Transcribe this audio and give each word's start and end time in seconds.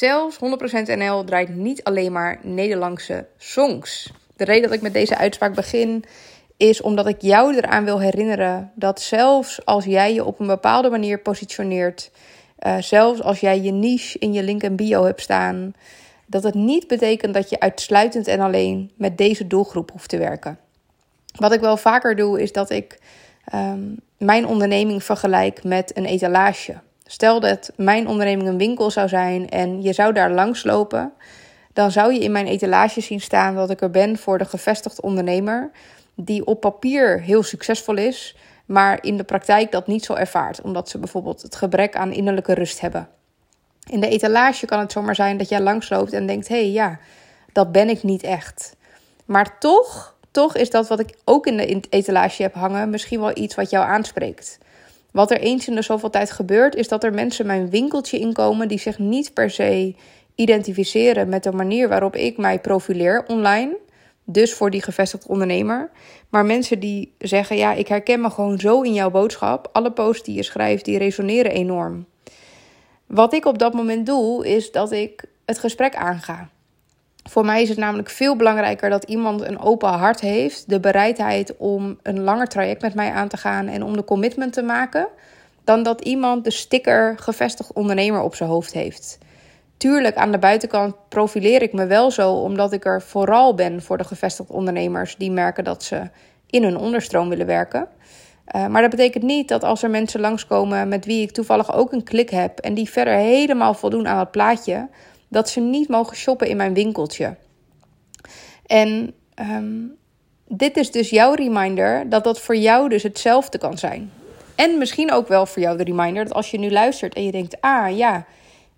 Zelfs 0.00 0.36
100% 0.36 0.38
NL 0.98 1.24
draait 1.24 1.56
niet 1.56 1.84
alleen 1.84 2.12
maar 2.12 2.38
Nederlandse 2.42 3.26
songs. 3.36 4.12
De 4.36 4.44
reden 4.44 4.62
dat 4.62 4.72
ik 4.72 4.82
met 4.82 4.92
deze 4.92 5.16
uitspraak 5.16 5.54
begin 5.54 6.04
is 6.56 6.80
omdat 6.80 7.06
ik 7.06 7.20
jou 7.20 7.56
eraan 7.56 7.84
wil 7.84 8.00
herinneren 8.00 8.72
dat 8.74 9.00
zelfs 9.00 9.64
als 9.64 9.84
jij 9.84 10.14
je 10.14 10.24
op 10.24 10.40
een 10.40 10.46
bepaalde 10.46 10.90
manier 10.90 11.18
positioneert, 11.18 12.10
uh, 12.66 12.76
zelfs 12.78 13.22
als 13.22 13.40
jij 13.40 13.60
je 13.60 13.70
niche 13.70 14.18
in 14.18 14.32
je 14.32 14.42
link 14.42 14.62
en 14.62 14.76
bio 14.76 15.04
hebt 15.04 15.20
staan, 15.20 15.74
dat 16.26 16.42
het 16.42 16.54
niet 16.54 16.86
betekent 16.86 17.34
dat 17.34 17.50
je 17.50 17.60
uitsluitend 17.60 18.26
en 18.26 18.40
alleen 18.40 18.90
met 18.96 19.18
deze 19.18 19.46
doelgroep 19.46 19.90
hoeft 19.90 20.08
te 20.08 20.18
werken. 20.18 20.58
Wat 21.34 21.52
ik 21.52 21.60
wel 21.60 21.76
vaker 21.76 22.16
doe, 22.16 22.42
is 22.42 22.52
dat 22.52 22.70
ik 22.70 22.98
um, 23.54 23.96
mijn 24.16 24.46
onderneming 24.46 25.04
vergelijk 25.04 25.64
met 25.64 25.96
een 25.96 26.06
etalage. 26.06 26.80
Stel 27.10 27.40
dat 27.40 27.70
mijn 27.76 28.08
onderneming 28.08 28.48
een 28.48 28.58
winkel 28.58 28.90
zou 28.90 29.08
zijn 29.08 29.48
en 29.48 29.82
je 29.82 29.92
zou 29.92 30.12
daar 30.12 30.30
langslopen, 30.30 31.12
dan 31.72 31.90
zou 31.90 32.12
je 32.12 32.20
in 32.20 32.32
mijn 32.32 32.46
etalage 32.46 33.00
zien 33.00 33.20
staan 33.20 33.54
dat 33.54 33.70
ik 33.70 33.80
er 33.80 33.90
ben 33.90 34.18
voor 34.18 34.38
de 34.38 34.44
gevestigd 34.44 35.00
ondernemer 35.00 35.70
die 36.14 36.46
op 36.46 36.60
papier 36.60 37.20
heel 37.20 37.42
succesvol 37.42 37.96
is, 37.96 38.36
maar 38.66 38.98
in 39.02 39.16
de 39.16 39.24
praktijk 39.24 39.72
dat 39.72 39.86
niet 39.86 40.04
zo 40.04 40.14
ervaart, 40.14 40.60
omdat 40.60 40.88
ze 40.88 40.98
bijvoorbeeld 40.98 41.42
het 41.42 41.56
gebrek 41.56 41.96
aan 41.96 42.12
innerlijke 42.12 42.54
rust 42.54 42.80
hebben. 42.80 43.08
In 43.88 44.00
de 44.00 44.08
etalage 44.08 44.66
kan 44.66 44.78
het 44.78 44.92
zomaar 44.92 45.14
zijn 45.14 45.36
dat 45.36 45.48
jij 45.48 45.60
langsloopt 45.60 46.12
en 46.12 46.26
denkt: 46.26 46.48
hé 46.48 46.60
hey, 46.60 46.70
ja, 46.70 46.98
dat 47.52 47.72
ben 47.72 47.88
ik 47.88 48.02
niet 48.02 48.22
echt. 48.22 48.76
Maar 49.24 49.58
toch, 49.58 50.16
toch 50.30 50.56
is 50.56 50.70
dat 50.70 50.88
wat 50.88 51.00
ik 51.00 51.14
ook 51.24 51.46
in 51.46 51.56
de 51.56 51.80
etalage 51.88 52.42
heb 52.42 52.54
hangen 52.54 52.90
misschien 52.90 53.20
wel 53.20 53.36
iets 53.36 53.54
wat 53.54 53.70
jou 53.70 53.86
aanspreekt. 53.86 54.58
Wat 55.12 55.30
er 55.30 55.40
eens 55.40 55.68
in 55.68 55.74
de 55.74 55.82
zoveel 55.82 56.10
tijd 56.10 56.30
gebeurt, 56.30 56.74
is 56.74 56.88
dat 56.88 57.04
er 57.04 57.14
mensen 57.14 57.46
mijn 57.46 57.70
winkeltje 57.70 58.18
inkomen 58.18 58.68
die 58.68 58.78
zich 58.78 58.98
niet 58.98 59.34
per 59.34 59.50
se 59.50 59.94
identificeren 60.34 61.28
met 61.28 61.42
de 61.42 61.52
manier 61.52 61.88
waarop 61.88 62.16
ik 62.16 62.36
mij 62.36 62.58
profileer 62.58 63.24
online. 63.26 63.76
Dus 64.24 64.54
voor 64.54 64.70
die 64.70 64.82
gevestigd 64.82 65.26
ondernemer. 65.26 65.90
Maar 66.28 66.44
mensen 66.44 66.80
die 66.80 67.14
zeggen: 67.18 67.56
Ja, 67.56 67.72
ik 67.72 67.88
herken 67.88 68.20
me 68.20 68.30
gewoon 68.30 68.58
zo 68.58 68.82
in 68.82 68.94
jouw 68.94 69.10
boodschap. 69.10 69.68
Alle 69.72 69.92
posts 69.92 70.24
die 70.24 70.34
je 70.34 70.42
schrijft, 70.42 70.84
die 70.84 70.98
resoneren 70.98 71.52
enorm. 71.52 72.06
Wat 73.06 73.32
ik 73.32 73.44
op 73.44 73.58
dat 73.58 73.74
moment 73.74 74.06
doe, 74.06 74.46
is 74.46 74.70
dat 74.70 74.92
ik 74.92 75.24
het 75.44 75.58
gesprek 75.58 75.94
aanga. 75.94 76.48
Voor 77.28 77.44
mij 77.44 77.62
is 77.62 77.68
het 77.68 77.78
namelijk 77.78 78.10
veel 78.10 78.36
belangrijker 78.36 78.90
dat 78.90 79.04
iemand 79.04 79.40
een 79.40 79.60
open 79.60 79.88
hart 79.88 80.20
heeft, 80.20 80.68
de 80.68 80.80
bereidheid 80.80 81.56
om 81.56 81.98
een 82.02 82.20
langer 82.20 82.46
traject 82.46 82.82
met 82.82 82.94
mij 82.94 83.10
aan 83.10 83.28
te 83.28 83.36
gaan 83.36 83.66
en 83.66 83.82
om 83.82 83.96
de 83.96 84.04
commitment 84.04 84.52
te 84.52 84.62
maken, 84.62 85.08
dan 85.64 85.82
dat 85.82 86.00
iemand 86.00 86.44
de 86.44 86.50
sticker 86.50 87.18
gevestigd 87.18 87.72
ondernemer 87.72 88.22
op 88.22 88.34
zijn 88.34 88.50
hoofd 88.50 88.72
heeft. 88.72 89.18
Tuurlijk, 89.76 90.16
aan 90.16 90.32
de 90.32 90.38
buitenkant 90.38 90.94
profileer 91.08 91.62
ik 91.62 91.72
me 91.72 91.86
wel 91.86 92.10
zo, 92.10 92.32
omdat 92.32 92.72
ik 92.72 92.84
er 92.84 93.02
vooral 93.02 93.54
ben 93.54 93.82
voor 93.82 93.98
de 93.98 94.04
gevestigd 94.04 94.50
ondernemers 94.50 95.16
die 95.16 95.30
merken 95.30 95.64
dat 95.64 95.82
ze 95.82 96.10
in 96.46 96.62
hun 96.62 96.76
onderstroom 96.76 97.28
willen 97.28 97.46
werken. 97.46 97.88
Uh, 98.56 98.66
maar 98.66 98.82
dat 98.82 98.90
betekent 98.90 99.24
niet 99.24 99.48
dat 99.48 99.64
als 99.64 99.82
er 99.82 99.90
mensen 99.90 100.20
langskomen 100.20 100.88
met 100.88 101.04
wie 101.04 101.22
ik 101.22 101.30
toevallig 101.30 101.74
ook 101.74 101.92
een 101.92 102.04
klik 102.04 102.30
heb 102.30 102.58
en 102.58 102.74
die 102.74 102.90
verder 102.90 103.14
helemaal 103.14 103.74
voldoen 103.74 104.08
aan 104.08 104.18
het 104.18 104.30
plaatje, 104.30 104.88
dat 105.30 105.48
ze 105.48 105.60
niet 105.60 105.88
mogen 105.88 106.16
shoppen 106.16 106.48
in 106.48 106.56
mijn 106.56 106.74
winkeltje. 106.74 107.36
En 108.66 109.14
um, 109.40 109.96
dit 110.46 110.76
is 110.76 110.90
dus 110.90 111.10
jouw 111.10 111.34
reminder 111.34 112.08
dat 112.08 112.24
dat 112.24 112.40
voor 112.40 112.56
jou 112.56 112.88
dus 112.88 113.02
hetzelfde 113.02 113.58
kan 113.58 113.78
zijn. 113.78 114.12
En 114.54 114.78
misschien 114.78 115.12
ook 115.12 115.28
wel 115.28 115.46
voor 115.46 115.62
jou 115.62 115.76
de 115.76 115.84
reminder 115.84 116.24
dat 116.24 116.34
als 116.34 116.50
je 116.50 116.58
nu 116.58 116.70
luistert 116.70 117.14
en 117.14 117.24
je 117.24 117.32
denkt: 117.32 117.60
ah 117.60 117.96
ja, 117.96 118.26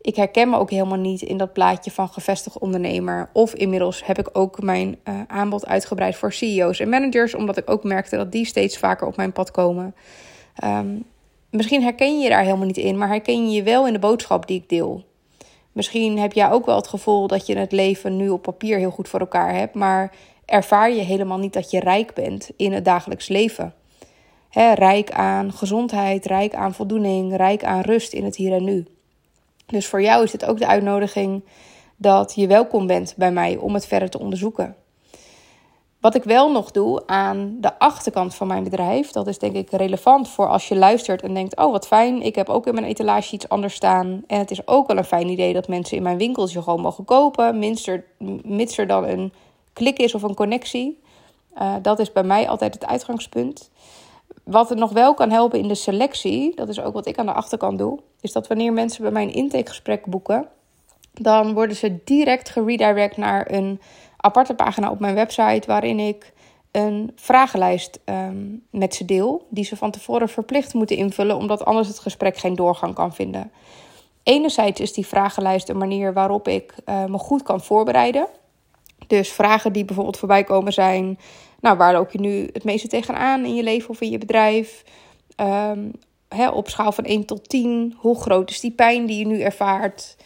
ik 0.00 0.16
herken 0.16 0.50
me 0.50 0.56
ook 0.56 0.70
helemaal 0.70 0.98
niet 0.98 1.22
in 1.22 1.36
dat 1.36 1.52
plaatje 1.52 1.90
van 1.90 2.08
gevestigd 2.08 2.58
ondernemer. 2.58 3.28
Of 3.32 3.54
inmiddels 3.54 4.06
heb 4.06 4.18
ik 4.18 4.28
ook 4.32 4.62
mijn 4.62 4.98
uh, 5.04 5.20
aanbod 5.26 5.66
uitgebreid 5.66 6.16
voor 6.16 6.32
CEO's 6.32 6.80
en 6.80 6.88
managers, 6.88 7.34
omdat 7.34 7.56
ik 7.56 7.70
ook 7.70 7.84
merkte 7.84 8.16
dat 8.16 8.32
die 8.32 8.46
steeds 8.46 8.78
vaker 8.78 9.06
op 9.06 9.16
mijn 9.16 9.32
pad 9.32 9.50
komen. 9.50 9.94
Um, 10.64 11.04
misschien 11.50 11.82
herken 11.82 12.16
je 12.16 12.22
je 12.22 12.28
daar 12.28 12.44
helemaal 12.44 12.66
niet 12.66 12.76
in, 12.76 12.98
maar 12.98 13.08
herken 13.08 13.50
je 13.50 13.56
je 13.56 13.62
wel 13.62 13.86
in 13.86 13.92
de 13.92 13.98
boodschap 13.98 14.46
die 14.46 14.60
ik 14.60 14.68
deel. 14.68 15.04
Misschien 15.72 16.18
heb 16.18 16.32
jij 16.32 16.50
ook 16.50 16.66
wel 16.66 16.76
het 16.76 16.88
gevoel 16.88 17.26
dat 17.26 17.46
je 17.46 17.58
het 17.58 17.72
leven 17.72 18.16
nu 18.16 18.28
op 18.28 18.42
papier 18.42 18.78
heel 18.78 18.90
goed 18.90 19.08
voor 19.08 19.20
elkaar 19.20 19.54
hebt, 19.54 19.74
maar 19.74 20.14
ervaar 20.44 20.92
je 20.92 21.00
helemaal 21.00 21.38
niet 21.38 21.52
dat 21.52 21.70
je 21.70 21.80
rijk 21.80 22.14
bent 22.14 22.50
in 22.56 22.72
het 22.72 22.84
dagelijks 22.84 23.28
leven. 23.28 23.74
rijk 24.74 25.10
aan 25.10 25.52
gezondheid, 25.52 26.26
rijk 26.26 26.54
aan 26.54 26.74
voldoening, 26.74 27.36
rijk 27.36 27.64
aan 27.64 27.80
rust 27.80 28.12
in 28.12 28.24
het 28.24 28.36
hier 28.36 28.52
en 28.52 28.64
nu. 28.64 28.86
Dus 29.66 29.86
voor 29.86 30.02
jou 30.02 30.24
is 30.24 30.30
dit 30.30 30.44
ook 30.44 30.58
de 30.58 30.66
uitnodiging 30.66 31.42
dat 31.96 32.34
je 32.34 32.46
welkom 32.46 32.86
bent 32.86 33.14
bij 33.16 33.32
mij 33.32 33.56
om 33.56 33.74
het 33.74 33.86
verder 33.86 34.10
te 34.10 34.18
onderzoeken. 34.18 34.76
Wat 36.02 36.14
ik 36.14 36.24
wel 36.24 36.52
nog 36.52 36.70
doe 36.70 37.02
aan 37.06 37.56
de 37.60 37.78
achterkant 37.78 38.34
van 38.34 38.46
mijn 38.46 38.64
bedrijf, 38.64 39.10
dat 39.10 39.26
is 39.26 39.38
denk 39.38 39.54
ik 39.54 39.70
relevant 39.70 40.28
voor 40.28 40.48
als 40.48 40.68
je 40.68 40.76
luistert 40.76 41.22
en 41.22 41.34
denkt: 41.34 41.56
Oh, 41.56 41.70
wat 41.70 41.86
fijn, 41.86 42.22
ik 42.22 42.34
heb 42.34 42.48
ook 42.48 42.66
in 42.66 42.74
mijn 42.74 42.86
etalage 42.86 43.34
iets 43.34 43.48
anders 43.48 43.74
staan. 43.74 44.22
En 44.26 44.38
het 44.38 44.50
is 44.50 44.66
ook 44.66 44.86
wel 44.86 44.96
een 44.96 45.04
fijn 45.04 45.28
idee 45.28 45.52
dat 45.52 45.68
mensen 45.68 45.96
in 45.96 46.02
mijn 46.02 46.18
winkeltje 46.18 46.62
gewoon 46.62 46.80
mogen 46.80 47.04
kopen, 47.04 47.58
mits 48.44 48.78
er, 48.78 48.86
dan 48.86 49.04
een 49.04 49.32
klik 49.72 49.98
is 49.98 50.14
of 50.14 50.22
een 50.22 50.34
connectie. 50.34 51.00
Uh, 51.58 51.74
dat 51.82 51.98
is 51.98 52.12
bij 52.12 52.24
mij 52.24 52.48
altijd 52.48 52.74
het 52.74 52.86
uitgangspunt. 52.86 53.70
Wat 54.44 54.68
het 54.68 54.78
nog 54.78 54.92
wel 54.92 55.14
kan 55.14 55.30
helpen 55.30 55.58
in 55.58 55.68
de 55.68 55.74
selectie, 55.74 56.54
dat 56.54 56.68
is 56.68 56.80
ook 56.80 56.94
wat 56.94 57.06
ik 57.06 57.18
aan 57.18 57.26
de 57.26 57.32
achterkant 57.32 57.78
doe, 57.78 57.98
is 58.20 58.32
dat 58.32 58.46
wanneer 58.46 58.72
mensen 58.72 59.02
bij 59.02 59.12
mij 59.12 59.22
een 59.22 59.34
intakegesprek 59.34 60.06
boeken, 60.06 60.48
dan 61.12 61.54
worden 61.54 61.76
ze 61.76 61.98
direct 62.04 62.48
geredirect 62.48 63.16
naar 63.16 63.50
een 63.50 63.80
aparte 64.22 64.54
pagina 64.54 64.90
op 64.90 65.00
mijn 65.00 65.14
website 65.14 65.62
waarin 65.66 65.98
ik 65.98 66.32
een 66.70 67.12
vragenlijst 67.14 68.00
um, 68.04 68.62
met 68.70 68.94
ze 68.94 69.04
deel, 69.04 69.46
die 69.48 69.64
ze 69.64 69.76
van 69.76 69.90
tevoren 69.90 70.28
verplicht 70.28 70.74
moeten 70.74 70.96
invullen, 70.96 71.36
omdat 71.36 71.64
anders 71.64 71.88
het 71.88 71.98
gesprek 71.98 72.36
geen 72.36 72.54
doorgang 72.54 72.94
kan 72.94 73.14
vinden. 73.14 73.50
Enerzijds 74.22 74.80
is 74.80 74.92
die 74.92 75.06
vragenlijst 75.06 75.68
een 75.68 75.78
manier 75.78 76.12
waarop 76.12 76.48
ik 76.48 76.74
uh, 76.86 77.04
me 77.04 77.18
goed 77.18 77.42
kan 77.42 77.60
voorbereiden. 77.60 78.26
Dus 79.06 79.32
vragen 79.32 79.72
die 79.72 79.84
bijvoorbeeld 79.84 80.18
voorbij 80.18 80.44
komen 80.44 80.72
zijn: 80.72 81.18
nou, 81.60 81.76
waar 81.76 81.92
loop 81.92 82.10
je 82.10 82.20
nu 82.20 82.48
het 82.52 82.64
meeste 82.64 82.88
tegenaan 82.88 83.44
in 83.44 83.54
je 83.54 83.62
leven 83.62 83.90
of 83.90 84.00
in 84.00 84.10
je 84.10 84.18
bedrijf? 84.18 84.84
Um, 85.36 85.92
op 86.52 86.68
schaal 86.68 86.92
van 86.92 87.04
1 87.04 87.24
tot 87.24 87.48
10, 87.48 87.94
hoe 87.98 88.20
groot 88.20 88.50
is 88.50 88.60
die 88.60 88.70
pijn 88.70 89.06
die 89.06 89.18
je 89.18 89.26
nu 89.26 89.40
ervaart? 89.40 90.16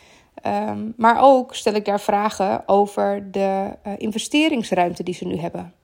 Um, 0.47 0.95
maar 0.97 1.23
ook 1.23 1.55
stel 1.55 1.75
ik 1.75 1.85
daar 1.85 2.01
vragen 2.01 2.63
over 2.67 3.31
de 3.31 3.71
uh, 3.87 3.93
investeringsruimte 3.97 5.03
die 5.03 5.15
ze 5.15 5.27
nu 5.27 5.37
hebben. 5.37 5.75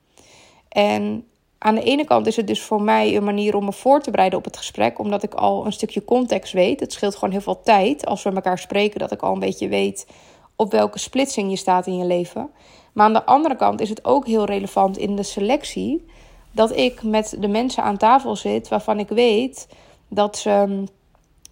En 0.69 1.27
aan 1.59 1.75
de 1.75 1.83
ene 1.83 2.05
kant 2.05 2.27
is 2.27 2.37
het 2.37 2.47
dus 2.47 2.63
voor 2.63 2.83
mij 2.83 3.17
een 3.17 3.25
manier 3.25 3.57
om 3.57 3.65
me 3.65 3.73
voor 3.73 4.01
te 4.01 4.11
bereiden 4.11 4.39
op 4.39 4.45
het 4.45 4.57
gesprek, 4.57 4.99
omdat 4.99 5.23
ik 5.23 5.35
al 5.35 5.67
een 5.67 5.73
stukje 5.73 6.05
context 6.05 6.53
weet. 6.53 6.81
Het 6.81 6.93
scheelt 6.93 7.15
gewoon 7.15 7.31
heel 7.31 7.41
veel 7.41 7.61
tijd 7.63 8.07
als 8.07 8.23
we 8.23 8.33
elkaar 8.33 8.59
spreken, 8.59 9.01
dat 9.01 9.13
ik 9.13 9.23
al 9.23 9.33
een 9.33 9.39
beetje 9.39 9.69
weet 9.69 10.07
op 10.57 10.71
welke 10.71 10.99
splitsing 10.99 11.51
je 11.51 11.57
staat 11.57 11.87
in 11.87 11.97
je 11.97 12.05
leven. 12.05 12.51
Maar 12.93 13.07
aan 13.07 13.13
de 13.13 13.25
andere 13.25 13.57
kant 13.57 13.81
is 13.81 13.89
het 13.89 14.05
ook 14.05 14.27
heel 14.27 14.45
relevant 14.45 14.99
in 14.99 15.17
de 15.17 15.23
selectie 15.23 16.07
dat 16.51 16.77
ik 16.77 17.03
met 17.03 17.37
de 17.39 17.49
mensen 17.49 17.83
aan 17.83 17.97
tafel 17.97 18.37
zit 18.37 18.69
waarvan 18.69 18.99
ik 18.99 19.09
weet 19.09 19.69
dat 20.09 20.39
ze 20.39 20.85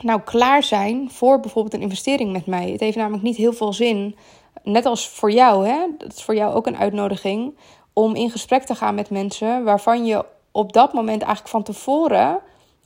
nou 0.02 0.20
klaar 0.20 0.62
zijn 0.62 1.10
voor 1.10 1.40
bijvoorbeeld 1.40 1.74
een 1.74 1.80
investering 1.80 2.32
met 2.32 2.46
mij. 2.46 2.70
Het 2.70 2.80
heeft 2.80 2.96
namelijk 2.96 3.22
niet 3.22 3.36
heel 3.36 3.52
veel 3.52 3.72
zin, 3.72 4.16
net 4.62 4.86
als 4.86 5.08
voor 5.08 5.30
jou, 5.30 5.66
hè? 5.66 5.86
dat 5.98 6.12
is 6.12 6.22
voor 6.22 6.34
jou 6.34 6.54
ook 6.54 6.66
een 6.66 6.76
uitnodiging, 6.76 7.56
om 7.92 8.14
in 8.14 8.30
gesprek 8.30 8.62
te 8.62 8.74
gaan 8.74 8.94
met 8.94 9.10
mensen 9.10 9.64
waarvan 9.64 10.04
je 10.04 10.24
op 10.52 10.72
dat 10.72 10.92
moment 10.92 11.22
eigenlijk 11.22 11.50
van 11.50 11.62
tevoren 11.62 12.40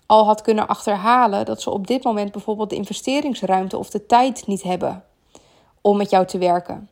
al 0.07 0.25
had 0.25 0.43
kunnen 0.43 0.67
achterhalen 0.67 1.45
dat 1.45 1.63
ze 1.63 1.71
op 1.71 1.87
dit 1.87 2.05
moment 2.05 2.33
bijvoorbeeld 2.33 2.71
de 2.71 2.77
investeringsruimte 2.77 3.79
of 3.79 3.91
de 3.91 4.07
tijd 4.07 4.47
niet 4.47 4.63
hebben 4.63 5.05
om 5.81 5.97
met 5.97 6.11
jou 6.11 6.27
te 6.27 6.39
werken. 6.39 6.89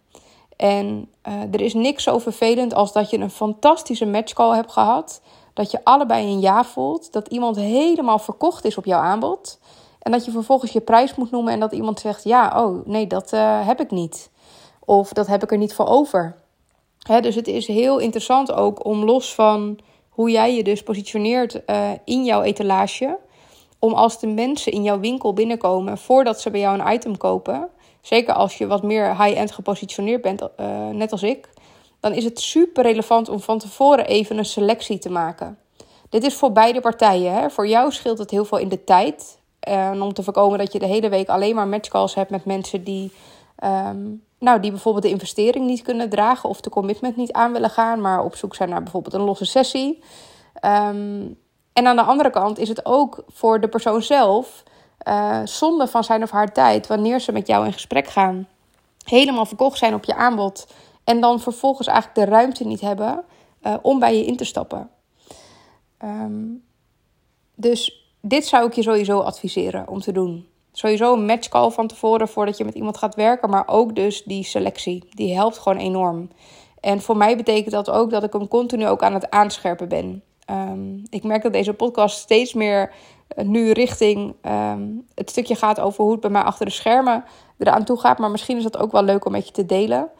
En 0.56 1.10
uh, 1.28 1.42
er 1.52 1.60
is 1.60 1.74
niks 1.74 2.02
zo 2.02 2.18
vervelend 2.18 2.74
als 2.74 2.92
dat 2.92 3.10
je 3.10 3.18
een 3.18 3.30
fantastische 3.30 4.06
matchcall 4.06 4.54
hebt 4.54 4.72
gehad. 4.72 5.20
Dat 5.54 5.70
je 5.70 5.84
allebei 5.84 6.26
een 6.26 6.40
ja 6.40 6.64
voelt. 6.64 7.12
Dat 7.12 7.28
iemand 7.28 7.56
helemaal 7.56 8.18
verkocht 8.18 8.64
is 8.64 8.76
op 8.76 8.84
jouw 8.84 9.00
aanbod. 9.00 9.58
En 10.02 10.12
dat 10.12 10.24
je 10.24 10.30
vervolgens 10.30 10.72
je 10.72 10.80
prijs 10.80 11.14
moet 11.14 11.30
noemen 11.30 11.52
en 11.52 11.60
dat 11.60 11.72
iemand 11.72 12.00
zegt: 12.00 12.24
Ja, 12.24 12.64
oh 12.64 12.86
nee, 12.86 13.06
dat 13.06 13.32
uh, 13.32 13.66
heb 13.66 13.80
ik 13.80 13.90
niet. 13.90 14.30
Of 14.84 15.12
dat 15.12 15.26
heb 15.26 15.42
ik 15.42 15.50
er 15.50 15.58
niet 15.58 15.74
voor 15.74 15.86
over. 15.86 16.36
Hè, 16.98 17.20
dus 17.20 17.34
het 17.34 17.48
is 17.48 17.66
heel 17.66 17.98
interessant 17.98 18.52
ook 18.52 18.84
om 18.84 19.04
los 19.04 19.34
van 19.34 19.78
hoe 20.08 20.30
jij 20.30 20.56
je 20.56 20.62
dus 20.62 20.82
positioneert 20.82 21.60
uh, 21.66 21.90
in 22.04 22.24
jouw 22.24 22.42
etalage. 22.42 23.18
Om 23.78 23.92
als 23.92 24.20
de 24.20 24.26
mensen 24.26 24.72
in 24.72 24.82
jouw 24.82 25.00
winkel 25.00 25.32
binnenkomen 25.32 25.98
voordat 25.98 26.40
ze 26.40 26.50
bij 26.50 26.60
jou 26.60 26.78
een 26.78 26.92
item 26.92 27.16
kopen 27.16 27.70
zeker 28.02 28.34
als 28.34 28.58
je 28.58 28.66
wat 28.66 28.82
meer 28.82 29.22
high-end 29.22 29.52
gepositioneerd 29.52 30.22
bent, 30.22 30.42
uh, 30.42 30.88
net 30.88 31.12
als 31.12 31.22
ik, 31.22 31.48
dan 32.00 32.12
is 32.12 32.24
het 32.24 32.40
super 32.40 32.82
relevant 32.82 33.28
om 33.28 33.40
van 33.40 33.58
tevoren 33.58 34.06
even 34.06 34.38
een 34.38 34.44
selectie 34.44 34.98
te 34.98 35.10
maken. 35.10 35.58
Dit 36.08 36.24
is 36.24 36.34
voor 36.34 36.52
beide 36.52 36.80
partijen. 36.80 37.32
Hè? 37.32 37.50
Voor 37.50 37.66
jou 37.66 37.92
scheelt 37.92 38.18
het 38.18 38.30
heel 38.30 38.44
veel 38.44 38.58
in 38.58 38.68
de 38.68 38.84
tijd. 38.84 39.38
Om 40.00 40.12
te 40.12 40.22
voorkomen 40.22 40.58
dat 40.58 40.72
je 40.72 40.78
de 40.78 40.86
hele 40.86 41.08
week 41.08 41.28
alleen 41.28 41.54
maar 41.54 41.68
matchcalls 41.68 42.14
hebt 42.14 42.30
met 42.30 42.44
mensen 42.44 42.84
die 42.84 43.12
Ehm, 43.62 44.10
nou, 44.38 44.60
die 44.60 44.70
bijvoorbeeld 44.70 45.04
de 45.04 45.10
investering 45.10 45.66
niet 45.66 45.82
kunnen 45.82 46.08
dragen 46.08 46.48
of 46.48 46.60
de 46.60 46.70
commitment 46.70 47.16
niet 47.16 47.32
aan 47.32 47.52
willen 47.52 47.70
gaan, 47.70 48.00
maar 48.00 48.24
op 48.24 48.36
zoek 48.36 48.54
zijn 48.54 48.68
naar 48.68 48.82
bijvoorbeeld 48.82 49.14
een 49.14 49.20
losse 49.20 49.44
sessie. 49.44 50.02
Ehm, 50.54 51.24
en 51.72 51.86
aan 51.86 51.96
de 51.96 52.02
andere 52.02 52.30
kant 52.30 52.58
is 52.58 52.68
het 52.68 52.86
ook 52.86 53.24
voor 53.28 53.60
de 53.60 53.68
persoon 53.68 54.02
zelf 54.02 54.62
uh, 55.08 55.40
zonde 55.44 55.86
van 55.86 56.04
zijn 56.04 56.22
of 56.22 56.30
haar 56.30 56.52
tijd 56.52 56.86
wanneer 56.86 57.20
ze 57.20 57.32
met 57.32 57.46
jou 57.46 57.66
in 57.66 57.72
gesprek 57.72 58.06
gaan, 58.06 58.48
helemaal 59.04 59.46
verkocht 59.46 59.78
zijn 59.78 59.94
op 59.94 60.04
je 60.04 60.14
aanbod 60.14 60.66
en 61.04 61.20
dan 61.20 61.40
vervolgens 61.40 61.88
eigenlijk 61.88 62.18
de 62.18 62.34
ruimte 62.34 62.64
niet 62.64 62.80
hebben 62.80 63.24
uh, 63.62 63.74
om 63.82 63.98
bij 63.98 64.16
je 64.16 64.24
in 64.24 64.36
te 64.36 64.44
stappen. 64.44 64.90
Um, 66.04 66.64
dus 67.54 68.01
dit 68.22 68.46
zou 68.46 68.66
ik 68.66 68.72
je 68.72 68.82
sowieso 68.82 69.18
adviseren 69.18 69.88
om 69.88 70.00
te 70.00 70.12
doen. 70.12 70.46
Sowieso 70.72 71.12
een 71.12 71.24
matchcall 71.24 71.70
van 71.70 71.86
tevoren 71.86 72.28
voordat 72.28 72.56
je 72.56 72.64
met 72.64 72.74
iemand 72.74 72.96
gaat 72.96 73.14
werken, 73.14 73.50
maar 73.50 73.64
ook 73.66 73.94
dus 73.94 74.22
die 74.22 74.44
selectie. 74.44 75.04
Die 75.10 75.34
helpt 75.34 75.58
gewoon 75.58 75.78
enorm. 75.78 76.30
En 76.80 77.00
voor 77.00 77.16
mij 77.16 77.36
betekent 77.36 77.70
dat 77.70 77.90
ook 77.90 78.10
dat 78.10 78.22
ik 78.22 78.32
hem 78.32 78.48
continu 78.48 78.86
ook 78.86 79.02
aan 79.02 79.14
het 79.14 79.30
aanscherpen 79.30 79.88
ben. 79.88 80.22
Um, 80.50 81.02
ik 81.10 81.22
merk 81.22 81.42
dat 81.42 81.52
deze 81.52 81.74
podcast 81.74 82.18
steeds 82.18 82.54
meer 82.54 82.92
uh, 83.36 83.44
nu 83.44 83.70
richting 83.70 84.34
um, 84.42 85.04
het 85.14 85.30
stukje 85.30 85.54
gaat 85.54 85.80
over 85.80 86.02
hoe 86.02 86.12
het 86.12 86.20
bij 86.20 86.30
mij 86.30 86.42
achter 86.42 86.66
de 86.66 86.72
schermen 86.72 87.24
eraan 87.58 87.84
toe 87.84 87.98
gaat. 87.98 88.18
Maar 88.18 88.30
misschien 88.30 88.56
is 88.56 88.62
dat 88.62 88.78
ook 88.78 88.92
wel 88.92 89.02
leuk 89.02 89.24
om 89.24 89.32
met 89.32 89.46
je 89.46 89.52
te 89.52 89.66
delen. 89.66 90.10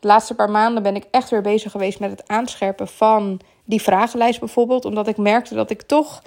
De 0.00 0.06
laatste 0.06 0.34
paar 0.34 0.50
maanden 0.50 0.82
ben 0.82 0.96
ik 0.96 1.06
echt 1.10 1.30
weer 1.30 1.42
bezig 1.42 1.70
geweest 1.70 2.00
met 2.00 2.10
het 2.10 2.28
aanscherpen 2.28 2.88
van 2.88 3.40
die 3.64 3.82
vragenlijst 3.82 4.40
bijvoorbeeld. 4.40 4.84
Omdat 4.84 5.08
ik 5.08 5.16
merkte 5.16 5.54
dat 5.54 5.70
ik 5.70 5.82
toch 5.82 6.22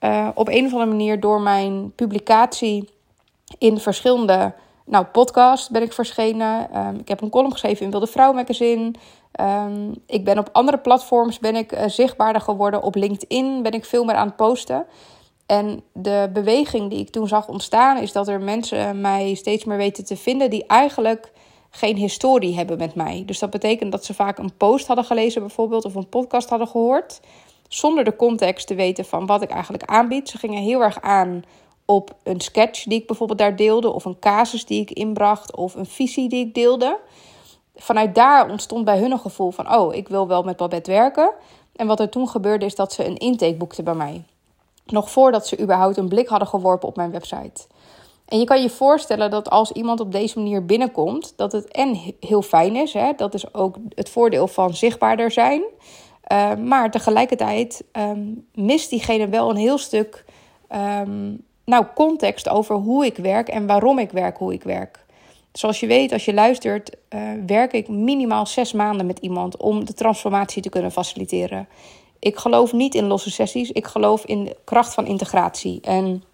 uh, 0.00 0.28
op 0.34 0.48
een 0.48 0.64
of 0.64 0.72
andere 0.72 0.90
manier 0.90 1.20
door 1.20 1.40
mijn 1.40 1.92
publicatie 1.94 2.88
in 3.58 3.78
verschillende 3.78 4.54
nou, 4.84 5.04
podcasts 5.04 5.68
ben 5.68 5.82
ik 5.82 5.92
verschenen. 5.92 6.78
Um, 6.78 6.98
ik 6.98 7.08
heb 7.08 7.20
een 7.20 7.30
column 7.30 7.52
geschreven 7.52 7.84
in 7.84 7.90
Wilde 7.90 8.06
Vrouw 8.06 8.32
magazine. 8.32 8.92
Um, 9.40 9.94
ik 10.06 10.24
ben 10.24 10.38
op 10.38 10.48
andere 10.52 10.78
platforms 10.78 11.38
ben 11.38 11.56
ik, 11.56 11.72
uh, 11.72 11.84
zichtbaarder 11.86 12.42
geworden. 12.42 12.82
Op 12.82 12.94
LinkedIn 12.94 13.62
ben 13.62 13.72
ik 13.72 13.84
veel 13.84 14.04
meer 14.04 14.14
aan 14.14 14.26
het 14.26 14.36
posten. 14.36 14.86
En 15.46 15.82
de 15.92 16.30
beweging 16.32 16.90
die 16.90 16.98
ik 16.98 17.10
toen 17.10 17.28
zag 17.28 17.48
ontstaan 17.48 17.98
is 17.98 18.12
dat 18.12 18.28
er 18.28 18.40
mensen 18.40 19.00
mij 19.00 19.34
steeds 19.34 19.64
meer 19.64 19.76
weten 19.76 20.04
te 20.04 20.16
vinden 20.16 20.50
die 20.50 20.66
eigenlijk 20.66 21.32
geen 21.70 21.96
historie 21.96 22.56
hebben 22.56 22.78
met 22.78 22.94
mij. 22.94 23.22
Dus 23.26 23.38
dat 23.38 23.50
betekent 23.50 23.92
dat 23.92 24.04
ze 24.04 24.14
vaak 24.14 24.38
een 24.38 24.56
post 24.56 24.86
hadden 24.86 25.04
gelezen 25.04 25.40
bijvoorbeeld 25.40 25.84
of 25.84 25.94
een 25.94 26.08
podcast 26.08 26.48
hadden 26.48 26.68
gehoord 26.68 27.20
zonder 27.68 28.04
de 28.04 28.16
context 28.16 28.66
te 28.66 28.74
weten 28.74 29.04
van 29.04 29.26
wat 29.26 29.42
ik 29.42 29.50
eigenlijk 29.50 29.84
aanbied. 29.84 30.28
Ze 30.28 30.38
gingen 30.38 30.62
heel 30.62 30.82
erg 30.82 31.00
aan 31.00 31.44
op 31.84 32.14
een 32.22 32.40
sketch 32.40 32.84
die 32.84 33.00
ik 33.00 33.06
bijvoorbeeld 33.06 33.38
daar 33.38 33.56
deelde, 33.56 33.92
of 33.92 34.04
een 34.04 34.18
casus 34.18 34.64
die 34.64 34.80
ik 34.80 34.90
inbracht, 34.90 35.56
of 35.56 35.74
een 35.74 35.86
visie 35.86 36.28
die 36.28 36.46
ik 36.46 36.54
deelde. 36.54 36.98
Vanuit 37.76 38.14
daar 38.14 38.50
ontstond 38.50 38.84
bij 38.84 38.98
hun 38.98 39.10
een 39.10 39.18
gevoel 39.18 39.50
van: 39.50 39.74
oh, 39.74 39.94
ik 39.94 40.08
wil 40.08 40.28
wel 40.28 40.42
met 40.42 40.56
Babette 40.56 40.90
werken. 40.90 41.30
En 41.76 41.86
wat 41.86 42.00
er 42.00 42.08
toen 42.08 42.28
gebeurde 42.28 42.64
is 42.64 42.74
dat 42.74 42.92
ze 42.92 43.04
een 43.04 43.16
intake 43.16 43.54
boekten 43.54 43.84
bij 43.84 43.94
mij. 43.94 44.24
Nog 44.86 45.10
voordat 45.10 45.46
ze 45.46 45.60
überhaupt 45.60 45.96
een 45.96 46.08
blik 46.08 46.28
hadden 46.28 46.48
geworpen 46.48 46.88
op 46.88 46.96
mijn 46.96 47.10
website. 47.10 47.66
En 48.28 48.38
je 48.38 48.44
kan 48.44 48.62
je 48.62 48.70
voorstellen 48.70 49.30
dat 49.30 49.50
als 49.50 49.72
iemand 49.72 50.00
op 50.00 50.12
deze 50.12 50.38
manier 50.38 50.64
binnenkomt, 50.64 51.32
dat 51.36 51.52
het 51.52 51.68
en 51.68 52.14
heel 52.20 52.42
fijn 52.42 52.76
is. 52.76 52.92
Hè? 52.92 53.12
Dat 53.16 53.34
is 53.34 53.54
ook 53.54 53.76
het 53.94 54.08
voordeel 54.08 54.46
van 54.46 54.74
zichtbaarder 54.74 55.30
zijn. 55.30 55.62
Uh, 56.32 56.54
maar 56.54 56.90
tegelijkertijd 56.90 57.84
um, 57.92 58.46
mist 58.54 58.90
diegene 58.90 59.28
wel 59.28 59.50
een 59.50 59.56
heel 59.56 59.78
stuk 59.78 60.24
um, 60.72 61.44
nou, 61.64 61.86
context 61.94 62.48
over 62.48 62.74
hoe 62.74 63.06
ik 63.06 63.16
werk 63.16 63.48
en 63.48 63.66
waarom 63.66 63.98
ik 63.98 64.10
werk 64.10 64.36
hoe 64.36 64.52
ik 64.52 64.62
werk. 64.62 65.06
Zoals 65.52 65.80
je 65.80 65.86
weet, 65.86 66.12
als 66.12 66.24
je 66.24 66.34
luistert, 66.34 66.96
uh, 67.10 67.20
werk 67.46 67.72
ik 67.72 67.88
minimaal 67.88 68.46
zes 68.46 68.72
maanden 68.72 69.06
met 69.06 69.18
iemand 69.18 69.56
om 69.56 69.84
de 69.84 69.94
transformatie 69.94 70.62
te 70.62 70.68
kunnen 70.68 70.92
faciliteren. 70.92 71.68
Ik 72.18 72.36
geloof 72.36 72.72
niet 72.72 72.94
in 72.94 73.06
losse 73.06 73.30
sessies, 73.30 73.70
ik 73.70 73.86
geloof 73.86 74.24
in 74.24 74.44
de 74.44 74.56
kracht 74.64 74.94
van 74.94 75.06
integratie. 75.06 75.80
En 75.80 76.24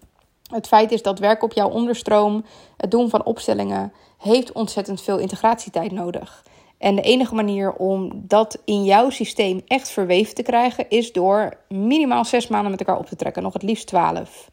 het 0.51 0.67
feit 0.67 0.91
is 0.91 1.01
dat 1.01 1.19
werken 1.19 1.47
op 1.47 1.53
jouw 1.53 1.69
onderstroom, 1.69 2.45
het 2.77 2.91
doen 2.91 3.09
van 3.09 3.25
opstellingen, 3.25 3.93
heeft 4.17 4.51
ontzettend 4.51 5.01
veel 5.01 5.17
integratietijd 5.17 5.91
nodig. 5.91 6.43
En 6.77 6.95
de 6.95 7.01
enige 7.01 7.35
manier 7.35 7.73
om 7.73 8.11
dat 8.13 8.61
in 8.65 8.83
jouw 8.83 9.09
systeem 9.09 9.61
echt 9.67 9.89
verweven 9.89 10.35
te 10.35 10.43
krijgen, 10.43 10.89
is 10.89 11.11
door 11.11 11.57
minimaal 11.69 12.25
zes 12.25 12.47
maanden 12.47 12.71
met 12.71 12.79
elkaar 12.79 12.97
op 12.97 13.05
te 13.05 13.15
trekken, 13.15 13.43
nog 13.43 13.53
het 13.53 13.63
liefst 13.63 13.87
twaalf. 13.87 14.51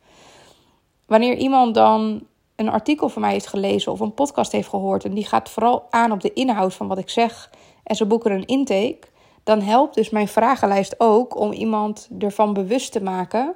Wanneer 1.07 1.37
iemand 1.37 1.75
dan 1.75 2.27
een 2.57 2.69
artikel 2.69 3.09
van 3.09 3.23
mij 3.23 3.33
heeft 3.33 3.47
gelezen 3.47 3.93
of 3.93 4.01
een 4.01 4.15
podcast 4.15 4.53
heeft 4.53 4.69
gehoord 4.69 5.05
en 5.05 5.15
die 5.15 5.27
gaat 5.27 5.51
vooral 5.51 5.87
aan 5.91 6.13
op 6.13 6.21
de 6.21 6.33
inhoud 6.33 6.75
van 6.75 6.89
wat 6.89 6.99
ik 6.99 7.11
zeg 7.11 7.51
en 7.83 7.97
ze 7.97 8.07
boeken 8.07 8.33
een 8.33 8.47
intake, 8.47 9.01
dan 9.45 9.61
helpt 9.61 9.95
dus 9.95 10.11
mijn 10.11 10.29
vragenlijst 10.29 10.95
ook 10.99 11.37
om 11.39 11.53
iemand 11.53 12.09
ervan 12.19 12.53
bewust 12.53 12.93
te 12.93 13.03
maken 13.03 13.55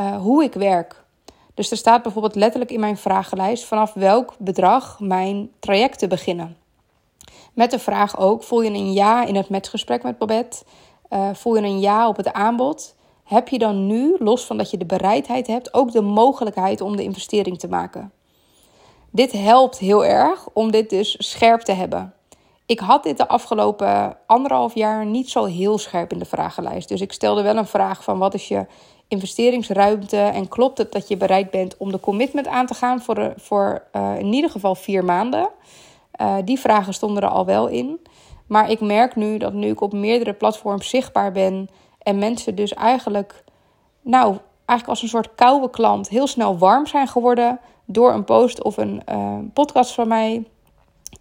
uh, 0.00 0.16
hoe 0.16 0.44
ik 0.44 0.52
werk. 0.52 1.04
Dus 1.54 1.70
er 1.70 1.76
staat 1.76 2.02
bijvoorbeeld 2.02 2.34
letterlijk 2.34 2.70
in 2.70 2.80
mijn 2.80 2.96
vragenlijst 2.96 3.64
vanaf 3.64 3.92
welk 3.92 4.34
bedrag 4.38 5.00
mijn 5.00 5.50
trajecten 5.58 6.08
beginnen. 6.08 6.56
Met 7.58 7.70
de 7.70 7.78
vraag 7.78 8.18
ook: 8.18 8.42
voel 8.42 8.62
je 8.62 8.70
een 8.70 8.92
ja 8.92 9.24
in 9.24 9.36
het 9.36 9.48
matchgesprek 9.48 10.02
met 10.02 10.18
Babette? 10.18 10.64
Uh, 11.10 11.28
voel 11.32 11.56
je 11.56 11.62
een 11.62 11.80
ja 11.80 12.08
op 12.08 12.16
het 12.16 12.32
aanbod? 12.32 12.94
Heb 13.24 13.48
je 13.48 13.58
dan 13.58 13.86
nu, 13.86 14.16
los 14.18 14.44
van 14.44 14.56
dat 14.56 14.70
je 14.70 14.76
de 14.76 14.86
bereidheid 14.86 15.46
hebt, 15.46 15.74
ook 15.74 15.92
de 15.92 16.00
mogelijkheid 16.00 16.80
om 16.80 16.96
de 16.96 17.02
investering 17.02 17.58
te 17.58 17.68
maken? 17.68 18.12
Dit 19.10 19.32
helpt 19.32 19.78
heel 19.78 20.04
erg 20.04 20.48
om 20.52 20.70
dit 20.70 20.90
dus 20.90 21.16
scherp 21.18 21.60
te 21.60 21.72
hebben. 21.72 22.14
Ik 22.66 22.80
had 22.80 23.02
dit 23.02 23.16
de 23.16 23.28
afgelopen 23.28 24.16
anderhalf 24.26 24.74
jaar 24.74 25.06
niet 25.06 25.30
zo 25.30 25.44
heel 25.44 25.78
scherp 25.78 26.12
in 26.12 26.18
de 26.18 26.24
vragenlijst. 26.24 26.88
Dus 26.88 27.00
ik 27.00 27.12
stelde 27.12 27.42
wel 27.42 27.56
een 27.56 27.66
vraag 27.66 28.04
van 28.04 28.18
wat 28.18 28.34
is 28.34 28.48
je 28.48 28.66
investeringsruimte 29.08 30.16
en 30.16 30.48
klopt 30.48 30.78
het 30.78 30.92
dat 30.92 31.08
je 31.08 31.16
bereid 31.16 31.50
bent 31.50 31.76
om 31.76 31.92
de 31.92 32.00
commitment 32.00 32.46
aan 32.46 32.66
te 32.66 32.74
gaan 32.74 33.02
voor, 33.02 33.32
voor 33.36 33.82
uh, 33.96 34.18
in 34.18 34.32
ieder 34.32 34.50
geval 34.50 34.74
vier 34.74 35.04
maanden. 35.04 35.48
Uh, 36.20 36.36
die 36.44 36.58
vragen 36.58 36.94
stonden 36.94 37.22
er 37.22 37.28
al 37.28 37.44
wel 37.44 37.66
in. 37.66 38.00
Maar 38.46 38.70
ik 38.70 38.80
merk 38.80 39.16
nu 39.16 39.38
dat 39.38 39.52
nu 39.52 39.68
ik 39.68 39.80
op 39.80 39.92
meerdere 39.92 40.32
platforms 40.32 40.88
zichtbaar 40.88 41.32
ben 41.32 41.68
en 41.98 42.18
mensen 42.18 42.54
dus 42.54 42.74
eigenlijk, 42.74 43.44
nou, 44.02 44.36
eigenlijk 44.56 44.88
als 44.88 45.02
een 45.02 45.08
soort 45.08 45.34
koude 45.34 45.70
klant 45.70 46.08
heel 46.08 46.26
snel 46.26 46.58
warm 46.58 46.86
zijn 46.86 47.08
geworden 47.08 47.60
door 47.84 48.12
een 48.12 48.24
post 48.24 48.62
of 48.62 48.76
een 48.76 49.02
uh, 49.08 49.38
podcast 49.52 49.94
van 49.94 50.08
mij. 50.08 50.44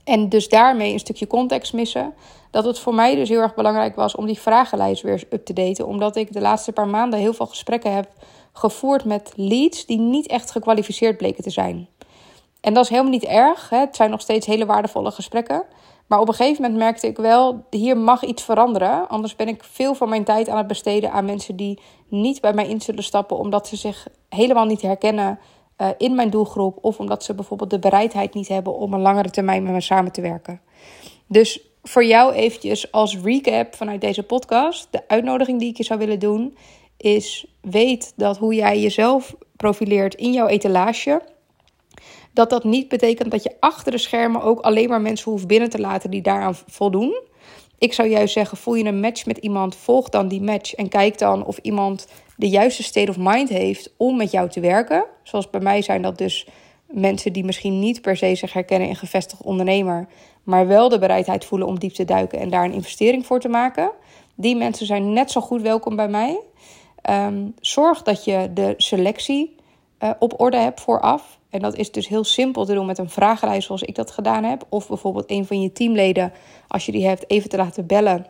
En 0.03 0.29
dus 0.29 0.49
daarmee 0.49 0.93
een 0.93 0.99
stukje 0.99 1.27
context 1.27 1.73
missen. 1.73 2.13
Dat 2.51 2.65
het 2.65 2.79
voor 2.79 2.93
mij 2.93 3.15
dus 3.15 3.29
heel 3.29 3.41
erg 3.41 3.55
belangrijk 3.55 3.95
was 3.95 4.15
om 4.15 4.25
die 4.25 4.39
vragenlijst 4.39 5.01
weer 5.01 5.23
up 5.29 5.45
te 5.45 5.53
daten. 5.53 5.87
Omdat 5.87 6.15
ik 6.15 6.33
de 6.33 6.41
laatste 6.41 6.71
paar 6.71 6.87
maanden 6.87 7.19
heel 7.19 7.33
veel 7.33 7.45
gesprekken 7.45 7.93
heb 7.93 8.09
gevoerd 8.53 9.05
met 9.05 9.33
leads 9.35 9.85
die 9.85 9.99
niet 9.99 10.27
echt 10.27 10.51
gekwalificeerd 10.51 11.17
bleken 11.17 11.43
te 11.43 11.49
zijn. 11.49 11.87
En 12.67 12.73
dat 12.73 12.83
is 12.83 12.89
helemaal 12.89 13.11
niet 13.11 13.25
erg. 13.25 13.69
Hè? 13.69 13.77
Het 13.77 13.95
zijn 13.95 14.09
nog 14.09 14.21
steeds 14.21 14.45
hele 14.45 14.65
waardevolle 14.65 15.11
gesprekken. 15.11 15.63
Maar 16.07 16.19
op 16.19 16.27
een 16.27 16.33
gegeven 16.33 16.61
moment 16.61 16.79
merkte 16.79 17.07
ik 17.07 17.17
wel, 17.17 17.65
hier 17.69 17.97
mag 17.97 18.23
iets 18.23 18.43
veranderen. 18.43 19.09
Anders 19.09 19.35
ben 19.35 19.47
ik 19.47 19.63
veel 19.63 19.93
van 19.95 20.09
mijn 20.09 20.23
tijd 20.23 20.49
aan 20.49 20.57
het 20.57 20.67
besteden 20.67 21.11
aan 21.11 21.25
mensen 21.25 21.55
die 21.55 21.79
niet 22.07 22.41
bij 22.41 22.53
mij 22.53 22.67
in 22.67 22.81
zullen 22.81 23.03
stappen, 23.03 23.37
omdat 23.37 23.67
ze 23.67 23.75
zich 23.75 24.07
helemaal 24.29 24.65
niet 24.65 24.81
herkennen 24.81 25.39
uh, 25.77 25.89
in 25.97 26.15
mijn 26.15 26.29
doelgroep. 26.29 26.77
Of 26.81 26.99
omdat 26.99 27.23
ze 27.23 27.33
bijvoorbeeld 27.33 27.69
de 27.69 27.79
bereidheid 27.79 28.33
niet 28.33 28.47
hebben 28.47 28.75
om 28.75 28.93
een 28.93 29.01
langere 29.01 29.29
termijn 29.29 29.63
met 29.63 29.73
me 29.73 29.81
samen 29.81 30.11
te 30.11 30.21
werken. 30.21 30.61
Dus 31.27 31.61
voor 31.83 32.05
jou 32.05 32.33
eventjes 32.33 32.91
als 32.91 33.17
recap 33.17 33.75
vanuit 33.75 34.01
deze 34.01 34.23
podcast. 34.23 34.87
De 34.91 35.03
uitnodiging 35.07 35.59
die 35.59 35.69
ik 35.69 35.77
je 35.77 35.83
zou 35.83 35.99
willen 35.99 36.19
doen 36.19 36.57
is 36.97 37.45
weet 37.61 38.13
dat 38.15 38.37
hoe 38.37 38.53
jij 38.53 38.79
jezelf 38.79 39.35
profileert 39.55 40.15
in 40.15 40.31
jouw 40.31 40.47
etalage 40.47 41.21
dat 42.37 42.49
dat 42.49 42.63
niet 42.63 42.87
betekent 42.87 43.31
dat 43.31 43.43
je 43.43 43.55
achter 43.59 43.91
de 43.91 43.97
schermen 43.97 44.41
ook 44.41 44.59
alleen 44.59 44.89
maar 44.89 45.01
mensen 45.01 45.31
hoeft 45.31 45.47
binnen 45.47 45.69
te 45.69 45.79
laten 45.79 46.09
die 46.09 46.21
daaraan 46.21 46.55
voldoen. 46.67 47.21
Ik 47.77 47.93
zou 47.93 48.09
juist 48.09 48.33
zeggen, 48.33 48.57
voel 48.57 48.75
je 48.75 48.85
een 48.85 48.99
match 48.99 49.25
met 49.25 49.37
iemand, 49.37 49.75
volg 49.75 50.09
dan 50.09 50.27
die 50.27 50.41
match 50.41 50.73
en 50.73 50.89
kijk 50.89 51.17
dan 51.17 51.45
of 51.45 51.57
iemand 51.57 52.07
de 52.35 52.49
juiste 52.49 52.83
state 52.83 53.09
of 53.09 53.17
mind 53.19 53.49
heeft 53.49 53.93
om 53.97 54.17
met 54.17 54.31
jou 54.31 54.49
te 54.49 54.59
werken. 54.59 55.05
Zoals 55.23 55.49
bij 55.49 55.59
mij 55.59 55.81
zijn 55.81 56.01
dat 56.01 56.17
dus 56.17 56.47
mensen 56.85 57.33
die 57.33 57.43
misschien 57.43 57.79
niet 57.79 58.01
per 58.01 58.17
se 58.17 58.35
zich 58.35 58.53
herkennen 58.53 58.87
in 58.87 58.95
gevestigd 58.95 59.41
ondernemer, 59.41 60.07
maar 60.43 60.67
wel 60.67 60.89
de 60.89 60.99
bereidheid 60.99 61.45
voelen 61.45 61.67
om 61.67 61.79
diep 61.79 61.93
te 61.93 62.05
duiken 62.05 62.39
en 62.39 62.49
daar 62.49 62.63
een 62.63 62.73
investering 62.73 63.25
voor 63.25 63.39
te 63.39 63.49
maken. 63.49 63.91
Die 64.35 64.55
mensen 64.55 64.85
zijn 64.85 65.13
net 65.13 65.31
zo 65.31 65.41
goed 65.41 65.61
welkom 65.61 65.95
bij 65.95 66.09
mij. 66.09 66.39
Um, 67.09 67.53
zorg 67.59 68.01
dat 68.01 68.23
je 68.23 68.49
de 68.53 68.73
selectie 68.77 69.55
uh, 70.03 70.09
op 70.19 70.39
orde 70.41 70.57
hebt 70.57 70.81
vooraf. 70.81 71.36
En 71.49 71.59
dat 71.59 71.75
is 71.75 71.91
dus 71.91 72.07
heel 72.07 72.23
simpel 72.23 72.65
te 72.65 72.73
doen 72.73 72.85
met 72.85 72.97
een 72.97 73.09
vragenlijst 73.09 73.65
zoals 73.65 73.83
ik 73.83 73.95
dat 73.95 74.11
gedaan 74.11 74.43
heb. 74.43 74.65
Of 74.69 74.87
bijvoorbeeld 74.87 75.31
een 75.31 75.45
van 75.45 75.61
je 75.61 75.71
teamleden, 75.71 76.33
als 76.67 76.85
je 76.85 76.91
die 76.91 77.07
hebt, 77.07 77.29
even 77.29 77.49
te 77.49 77.57
laten 77.57 77.85
bellen. 77.85 78.25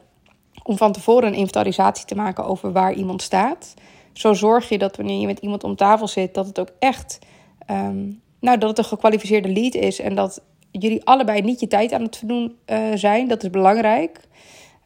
Om 0.64 0.78
van 0.78 0.92
tevoren 0.92 1.28
een 1.28 1.34
inventarisatie 1.34 2.06
te 2.06 2.16
maken 2.16 2.46
over 2.46 2.72
waar 2.72 2.94
iemand 2.94 3.22
staat. 3.22 3.74
Zo 4.14 4.34
zorg 4.34 4.70
je 4.70 4.78
dat 4.78 4.98
wanneer 4.98 5.20
je 5.20 5.26
met 5.26 5.40
iemand 5.40 5.64
om 5.64 5.76
tafel 5.76 6.08
zit, 6.08 6.34
dat 6.34 6.46
het 6.46 6.60
ook 6.60 6.72
echt 6.80 7.20
um, 7.72 8.22
nou, 8.40 8.58
dat 8.58 8.70
het 8.70 8.78
een 8.78 8.84
gekwalificeerde 8.84 9.50
lead 9.50 9.74
is. 9.74 10.00
En 10.00 10.16
dat 10.16 10.42
jullie 10.72 11.06
allebei 11.06 11.42
niet 11.42 11.60
je 11.60 11.68
tijd 11.68 11.92
aan 11.94 12.02
het 12.02 12.18
verdoen 12.18 12.58
uh, 12.66 12.80
zijn. 12.96 13.28
Dat 13.28 13.44
is 13.44 13.50
belangrijk. 13.50 14.20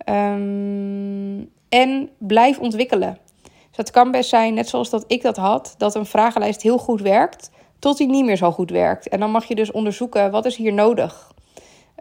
Um, 0.06 1.52
en 1.70 2.10
blijf 2.18 2.60
ontwikkelen. 2.60 3.18
Dus 3.44 3.78
het 3.78 3.92
kan 3.92 4.12
best 4.12 4.30
zijn, 4.30 4.54
net 4.54 4.70
zoals 4.70 4.90
dat 4.90 5.04
ik 5.08 5.22
dat 5.22 5.38
had, 5.38 5.76
dat 5.78 5.96
een 5.96 6.06
vragenlijst 6.06 6.62
heel 6.62 6.78
goed 6.78 7.02
werkt, 7.02 7.52
tot 7.82 7.98
die 7.98 8.08
niet 8.08 8.26
meer 8.26 8.38
zo 8.38 8.52
goed 8.52 8.70
werkt. 8.70 9.10
En 9.10 9.20
dan 9.20 9.32
mag 9.32 9.46
je 9.46 9.56
dus 9.56 9.72
onderzoeken 9.72 10.32
wat 10.32 10.46
is 10.46 10.56
hier 10.56 10.74
nodig 10.74 11.32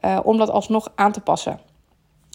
uh, 0.05 0.19
om 0.23 0.39
dat 0.39 0.51
alsnog 0.51 0.93
aan 0.95 1.13
te 1.13 1.21
passen. 1.21 1.61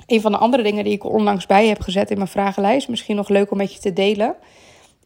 Een 0.08 0.22
van 0.22 0.32
de 0.32 0.38
andere 0.38 0.64
dingen 0.64 0.84
die 0.84 0.94
ik 0.94 1.04
onlangs 1.04 1.46
bij 1.46 1.68
heb 1.68 1.82
gezet 1.82 2.12
in 2.12 2.18
mijn 2.18 2.30
vragenlijst, 2.30 2.90
misschien 2.90 3.16
nog 3.16 3.30
leuk 3.30 3.52
om 3.52 3.58
met 3.58 3.74
je 3.74 3.80
te 3.80 3.94
delen, 3.94 4.36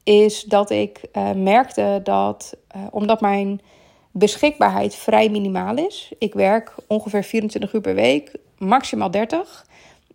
is 0.04 0.44
dat 0.44 0.70
ik 0.70 1.02
uh, 1.14 1.32
merkte 1.32 2.00
dat 2.04 2.58
uh, 2.76 2.82
omdat 2.92 3.22
mijn 3.22 3.62
beschikbaarheid 4.12 4.96
vrij 4.96 5.30
minimaal 5.30 5.78
is, 5.78 6.12
ik 6.18 6.34
werk 6.34 6.76
ongeveer 6.88 7.24
24 7.24 7.74
uur 7.74 7.82
per 7.82 7.96
week, 7.96 8.32
maximaal 8.58 9.12
30, 9.12 9.66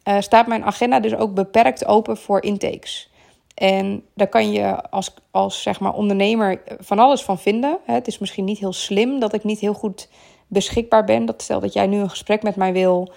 uh, 0.04 0.20
staat 0.20 0.46
mijn 0.46 0.64
agenda 0.64 1.00
dus 1.00 1.14
ook 1.14 1.34
beperkt 1.34 1.86
open 1.86 2.16
voor 2.16 2.42
intakes. 2.42 3.10
En 3.54 4.04
daar 4.14 4.28
kan 4.28 4.52
je 4.52 4.90
als, 4.90 5.14
als 5.30 5.62
zeg 5.62 5.80
maar 5.80 5.92
ondernemer 5.92 6.62
van 6.78 6.98
alles 6.98 7.22
van 7.22 7.38
vinden. 7.38 7.78
Het 7.84 8.06
is 8.06 8.18
misschien 8.18 8.44
niet 8.44 8.58
heel 8.58 8.72
slim 8.72 9.20
dat 9.20 9.32
ik 9.34 9.44
niet 9.44 9.58
heel 9.58 9.74
goed 9.74 10.08
beschikbaar 10.46 11.04
ben. 11.04 11.26
Dat 11.26 11.42
stel 11.42 11.60
dat 11.60 11.72
jij 11.72 11.86
nu 11.86 11.98
een 11.98 12.10
gesprek 12.10 12.42
met 12.42 12.56
mij 12.56 12.72
wil, 12.72 13.12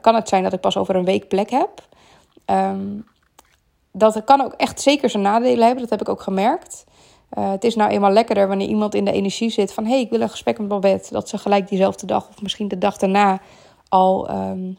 kan 0.00 0.14
het 0.14 0.28
zijn 0.28 0.42
dat 0.42 0.52
ik 0.52 0.60
pas 0.60 0.76
over 0.76 0.96
een 0.96 1.04
week 1.04 1.28
plek 1.28 1.50
heb. 1.50 1.70
Um, 2.46 3.04
dat 3.92 4.24
kan 4.24 4.40
ook 4.40 4.52
echt 4.52 4.80
zeker 4.80 5.10
zijn 5.10 5.22
nadelen 5.22 5.64
hebben. 5.64 5.80
Dat 5.80 5.90
heb 5.90 6.00
ik 6.00 6.08
ook 6.08 6.22
gemerkt. 6.22 6.84
Uh, 7.38 7.50
het 7.50 7.64
is 7.64 7.74
nou 7.74 7.90
eenmaal 7.90 8.10
lekkerder 8.10 8.48
wanneer 8.48 8.68
iemand 8.68 8.94
in 8.94 9.04
de 9.04 9.12
energie 9.12 9.50
zit 9.50 9.72
van... 9.72 9.84
hé, 9.84 9.90
hey, 9.90 10.00
ik 10.00 10.10
wil 10.10 10.20
een 10.20 10.28
gesprek 10.28 10.58
met 10.58 10.68
Babette. 10.68 11.12
Dat 11.12 11.28
ze 11.28 11.38
gelijk 11.38 11.68
diezelfde 11.68 12.06
dag 12.06 12.28
of 12.28 12.42
misschien 12.42 12.68
de 12.68 12.78
dag 12.78 12.96
daarna 12.96 13.40
al 13.88 14.30
um, 14.30 14.78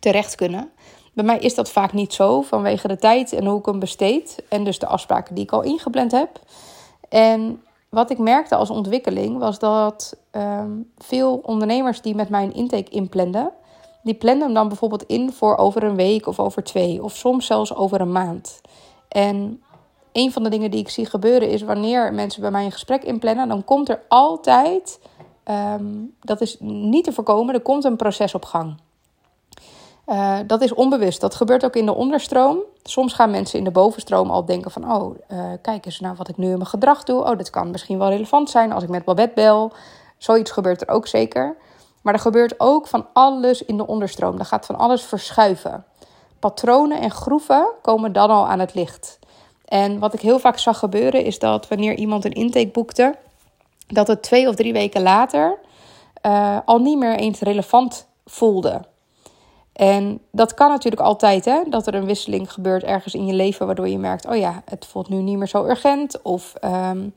terecht 0.00 0.34
kunnen. 0.34 0.70
Bij 1.20 1.28
mij 1.28 1.38
is 1.38 1.54
dat 1.54 1.70
vaak 1.70 1.92
niet 1.92 2.12
zo 2.12 2.40
vanwege 2.40 2.88
de 2.88 2.96
tijd 2.96 3.32
en 3.32 3.46
hoe 3.46 3.58
ik 3.58 3.66
hem 3.66 3.78
besteed. 3.78 4.42
En 4.48 4.64
dus 4.64 4.78
de 4.78 4.86
afspraken 4.86 5.34
die 5.34 5.44
ik 5.44 5.52
al 5.52 5.62
ingepland 5.62 6.12
heb. 6.12 6.40
En 7.08 7.62
wat 7.88 8.10
ik 8.10 8.18
merkte 8.18 8.54
als 8.54 8.70
ontwikkeling 8.70 9.38
was 9.38 9.58
dat 9.58 10.16
um, 10.32 10.90
veel 10.98 11.40
ondernemers 11.42 12.00
die 12.00 12.14
met 12.14 12.28
mij 12.28 12.42
een 12.42 12.54
intake 12.54 12.90
inplanden 12.90 13.52
die 14.02 14.14
plannen 14.14 14.44
hem 14.44 14.54
dan 14.54 14.68
bijvoorbeeld 14.68 15.02
in 15.02 15.32
voor 15.32 15.56
over 15.56 15.82
een 15.82 15.96
week 15.96 16.26
of 16.26 16.38
over 16.40 16.64
twee, 16.64 17.02
of 17.02 17.16
soms 17.16 17.46
zelfs 17.46 17.74
over 17.74 18.00
een 18.00 18.12
maand. 18.12 18.60
En 19.08 19.62
een 20.12 20.32
van 20.32 20.42
de 20.42 20.50
dingen 20.50 20.70
die 20.70 20.80
ik 20.80 20.88
zie 20.88 21.06
gebeuren 21.06 21.48
is 21.48 21.62
wanneer 21.62 22.14
mensen 22.14 22.40
bij 22.40 22.50
mij 22.50 22.64
een 22.64 22.72
gesprek 22.72 23.02
inplannen, 23.02 23.48
dan 23.48 23.64
komt 23.64 23.88
er 23.88 24.02
altijd, 24.08 25.00
um, 25.44 26.14
dat 26.20 26.40
is 26.40 26.56
niet 26.60 27.04
te 27.04 27.12
voorkomen, 27.12 27.54
er 27.54 27.60
komt 27.60 27.84
een 27.84 27.96
proces 27.96 28.34
op 28.34 28.44
gang. 28.44 28.76
Uh, 30.06 30.38
dat 30.46 30.60
is 30.60 30.74
onbewust. 30.74 31.20
Dat 31.20 31.34
gebeurt 31.34 31.64
ook 31.64 31.76
in 31.76 31.86
de 31.86 31.94
onderstroom. 31.94 32.58
Soms 32.82 33.12
gaan 33.12 33.30
mensen 33.30 33.58
in 33.58 33.64
de 33.64 33.70
bovenstroom 33.70 34.30
al 34.30 34.44
denken 34.44 34.70
van... 34.70 34.92
oh, 34.92 35.16
uh, 35.28 35.44
kijk 35.62 35.86
eens 35.86 36.00
naar 36.00 36.16
wat 36.16 36.28
ik 36.28 36.36
nu 36.36 36.46
in 36.46 36.56
mijn 36.56 36.66
gedrag 36.66 37.04
doe. 37.04 37.24
Oh, 37.24 37.36
dit 37.36 37.50
kan 37.50 37.70
misschien 37.70 37.98
wel 37.98 38.08
relevant 38.08 38.50
zijn 38.50 38.72
als 38.72 38.82
ik 38.82 38.88
met 38.88 39.04
Babette 39.04 39.34
bel. 39.34 39.72
Zoiets 40.18 40.50
gebeurt 40.50 40.80
er 40.80 40.88
ook 40.88 41.06
zeker. 41.06 41.56
Maar 42.02 42.14
er 42.14 42.20
gebeurt 42.20 42.60
ook 42.60 42.86
van 42.86 43.06
alles 43.12 43.64
in 43.64 43.76
de 43.76 43.86
onderstroom. 43.86 44.38
Er 44.38 44.44
gaat 44.44 44.66
van 44.66 44.78
alles 44.78 45.02
verschuiven. 45.02 45.84
Patronen 46.38 47.00
en 47.00 47.10
groeven 47.10 47.68
komen 47.82 48.12
dan 48.12 48.30
al 48.30 48.48
aan 48.48 48.58
het 48.58 48.74
licht. 48.74 49.18
En 49.64 49.98
wat 49.98 50.14
ik 50.14 50.20
heel 50.20 50.38
vaak 50.38 50.58
zag 50.58 50.78
gebeuren 50.78 51.24
is 51.24 51.38
dat 51.38 51.68
wanneer 51.68 51.94
iemand 51.94 52.24
een 52.24 52.32
intake 52.32 52.68
boekte, 52.68 53.14
dat 53.86 54.06
het 54.06 54.22
twee 54.22 54.48
of 54.48 54.54
drie 54.54 54.72
weken 54.72 55.02
later 55.02 55.58
uh, 56.26 56.58
al 56.64 56.78
niet 56.78 56.98
meer 56.98 57.16
eens 57.16 57.40
relevant 57.40 58.06
voelde. 58.24 58.80
En 59.72 60.20
dat 60.30 60.54
kan 60.54 60.68
natuurlijk 60.68 61.02
altijd, 61.02 61.44
hè? 61.44 61.62
dat 61.68 61.86
er 61.86 61.94
een 61.94 62.06
wisseling 62.06 62.52
gebeurt 62.52 62.82
ergens 62.82 63.14
in 63.14 63.26
je 63.26 63.32
leven, 63.32 63.66
waardoor 63.66 63.88
je 63.88 63.98
merkt: 63.98 64.26
oh 64.26 64.36
ja, 64.36 64.62
het 64.64 64.86
voelt 64.86 65.08
nu 65.08 65.16
niet 65.16 65.38
meer 65.38 65.48
zo 65.48 65.64
urgent. 65.64 66.22
Of 66.22 66.54
um, 66.64 67.14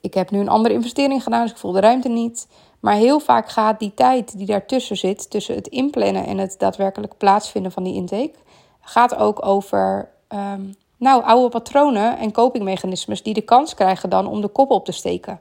ik 0.00 0.14
heb 0.14 0.30
nu 0.30 0.40
een 0.40 0.48
andere 0.48 0.74
investering 0.74 1.22
gedaan, 1.22 1.42
dus 1.42 1.50
ik 1.50 1.56
voel 1.56 1.72
de 1.72 1.80
ruimte 1.80 2.08
niet. 2.08 2.46
Maar 2.80 2.94
heel 2.94 3.20
vaak 3.20 3.48
gaat 3.48 3.78
die 3.78 3.94
tijd 3.94 4.38
die 4.38 4.46
daartussen 4.46 4.96
zit, 4.96 5.30
tussen 5.30 5.54
het 5.54 5.66
inplannen 5.66 6.26
en 6.26 6.38
het 6.38 6.54
daadwerkelijk 6.58 7.16
plaatsvinden 7.16 7.72
van 7.72 7.82
die 7.82 7.94
intake, 7.94 8.34
gaat 8.80 9.16
ook 9.16 9.46
over 9.46 10.08
um, 10.28 10.74
nou, 10.96 11.22
oude 11.22 11.48
patronen 11.48 12.18
en 12.18 12.32
copingmechanismes 12.32 13.22
die 13.22 13.34
de 13.34 13.40
kans 13.40 13.74
krijgen 13.74 14.10
dan 14.10 14.26
om 14.26 14.40
de 14.40 14.48
kop 14.48 14.70
op 14.70 14.84
te 14.84 14.92
steken. 14.92 15.40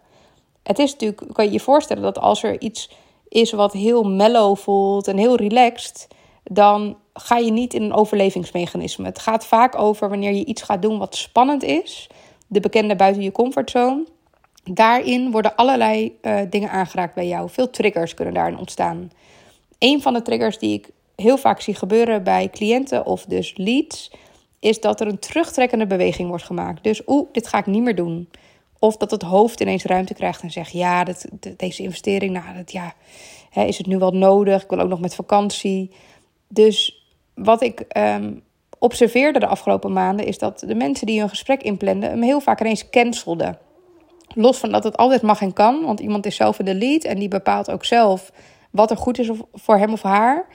Het 0.64 0.80
is 0.80 0.92
natuurlijk, 0.92 1.34
kan 1.34 1.46
je 1.46 1.52
je 1.52 1.60
voorstellen 1.60 2.04
dat 2.04 2.20
als 2.20 2.44
er 2.44 2.62
iets 2.62 2.92
is 3.28 3.52
wat 3.52 3.74
heel 3.74 4.04
mellow 4.04 4.58
voelt 4.58 5.08
en 5.08 5.18
heel 5.18 5.36
relaxed, 5.36 6.08
dan 6.44 6.98
ga 7.14 7.38
je 7.38 7.52
niet 7.52 7.74
in 7.74 7.82
een 7.82 7.94
overlevingsmechanisme. 7.94 9.06
Het 9.06 9.20
gaat 9.20 9.46
vaak 9.46 9.78
over 9.78 10.10
wanneer 10.10 10.34
je 10.34 10.46
iets 10.46 10.62
gaat 10.62 10.82
doen 10.82 10.98
wat 10.98 11.16
spannend 11.16 11.64
is, 11.64 12.10
de 12.48 12.60
bekende 12.60 12.96
buiten 12.96 13.22
je 13.24 13.32
comfortzone. 13.32 14.06
Daarin 14.64 15.32
worden 15.32 15.56
allerlei 15.56 16.18
uh, 16.22 16.40
dingen 16.50 16.70
aangeraakt 16.70 17.16
bij 17.16 17.28
jou. 17.28 17.50
Veel 17.50 17.70
triggers 17.70 18.14
kunnen 18.14 18.34
daarin 18.34 18.58
ontstaan. 18.58 19.12
Een 19.78 20.02
van 20.02 20.14
de 20.14 20.22
triggers 20.22 20.58
die 20.58 20.74
ik 20.74 20.90
heel 21.16 21.38
vaak 21.38 21.62
zie 21.62 21.76
gebeuren 21.76 22.24
bij 22.24 22.50
cliënten 22.50 23.06
of 23.06 23.26
dus 23.26 23.54
leads, 23.56 24.12
is 24.60 24.82
dat 24.82 25.02
er 25.02 25.08
een 25.08 25.20
terugtrekkende 25.20 25.88
beweging 25.88 26.30
wordt 26.30 26.44
gemaakt. 26.44 26.84
Dus 26.84 27.02
oeh, 27.08 27.28
dit 27.32 27.48
ga 27.48 27.58
ik 27.58 27.66
niet 27.66 27.84
meer 27.84 27.96
doen. 27.96 28.30
Of 28.80 28.98
dat 28.98 29.12
het 29.12 29.22
hoofd 29.22 29.60
ineens 29.60 29.84
ruimte 29.84 30.14
krijgt 30.14 30.42
en 30.42 30.52
zegt: 30.52 30.72
Ja, 30.72 31.06
deze 31.58 31.84
investering, 31.84 32.34
nou, 32.34 32.56
dat, 32.56 32.72
ja, 32.72 32.94
hè, 33.50 33.64
is 33.64 33.78
het 33.78 33.88
nu 33.88 33.98
wel 33.98 34.12
nodig? 34.12 34.64
Ik 34.64 34.70
wil 34.70 34.80
ook 34.80 34.90
nog 34.90 35.00
met 35.00 35.16
vakantie. 35.16 35.92
Dus 36.54 37.08
wat 37.34 37.62
ik 37.62 37.86
um, 37.98 38.44
observeerde 38.80 39.40
de 39.40 39.48
afgelopen 39.48 39.94
maanden 39.94 40.26
is 40.26 40.38
dat 40.38 40.60
de 40.60 40.76
mensen 40.76 41.08
die 41.08 41.20
hun 41.20 41.30
gesprek 41.30 41.64
inplanden 41.64 42.10
hem 42.10 42.22
heel 42.22 42.40
vaak 42.40 42.62
ineens 42.62 42.90
cancelden. 42.90 43.58
Los 44.36 44.58
van 44.58 44.72
dat 44.72 44.84
het 44.84 44.98
altijd 44.98 45.22
mag 45.22 45.42
en 45.42 45.54
kan, 45.54 45.86
want 45.86 46.00
iemand 46.00 46.26
is 46.26 46.36
zelf 46.36 46.60
in 46.60 46.66
de 46.66 46.76
lead 46.76 47.04
en 47.04 47.20
die 47.20 47.28
bepaalt 47.28 47.72
ook 47.72 47.86
zelf 47.86 48.32
wat 48.72 48.92
er 48.92 48.98
goed 48.98 49.20
is 49.20 49.30
voor 49.54 49.78
hem 49.78 49.92
of 49.92 50.02
haar. 50.02 50.46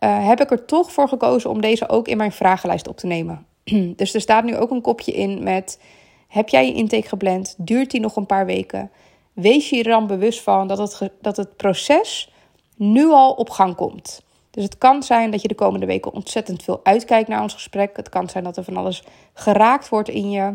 Uh, 0.00 0.26
heb 0.26 0.40
ik 0.40 0.50
er 0.50 0.64
toch 0.64 0.92
voor 0.92 1.08
gekozen 1.08 1.50
om 1.50 1.60
deze 1.60 1.88
ook 1.88 2.08
in 2.08 2.16
mijn 2.16 2.32
vragenlijst 2.32 2.88
op 2.88 2.96
te 2.96 3.06
nemen. 3.06 3.46
dus 3.96 4.14
er 4.14 4.20
staat 4.20 4.44
nu 4.44 4.56
ook 4.56 4.70
een 4.70 4.80
kopje 4.80 5.12
in 5.12 5.42
met: 5.42 5.80
heb 6.28 6.48
jij 6.48 6.66
je 6.66 6.74
intake 6.74 7.08
gepland? 7.08 7.54
Duurt 7.58 7.90
die 7.90 8.00
nog 8.00 8.16
een 8.16 8.26
paar 8.26 8.46
weken? 8.46 8.90
Wees 9.32 9.70
je 9.70 9.78
er 9.78 9.90
dan 9.90 10.06
bewust 10.06 10.40
van 10.40 10.68
dat 10.68 10.78
het, 10.78 11.12
dat 11.20 11.36
het 11.36 11.56
proces 11.56 12.32
nu 12.76 13.10
al 13.10 13.32
op 13.32 13.50
gang 13.50 13.74
komt. 13.74 14.22
Dus 14.50 14.64
het 14.64 14.78
kan 14.78 15.02
zijn 15.02 15.30
dat 15.30 15.42
je 15.42 15.48
de 15.48 15.54
komende 15.54 15.86
weken 15.86 16.12
ontzettend 16.12 16.62
veel 16.62 16.80
uitkijkt 16.82 17.28
naar 17.28 17.42
ons 17.42 17.54
gesprek. 17.54 17.96
Het 17.96 18.08
kan 18.08 18.28
zijn 18.28 18.44
dat 18.44 18.56
er 18.56 18.64
van 18.64 18.76
alles 18.76 19.02
geraakt 19.32 19.88
wordt 19.88 20.08
in 20.08 20.30
je. 20.30 20.52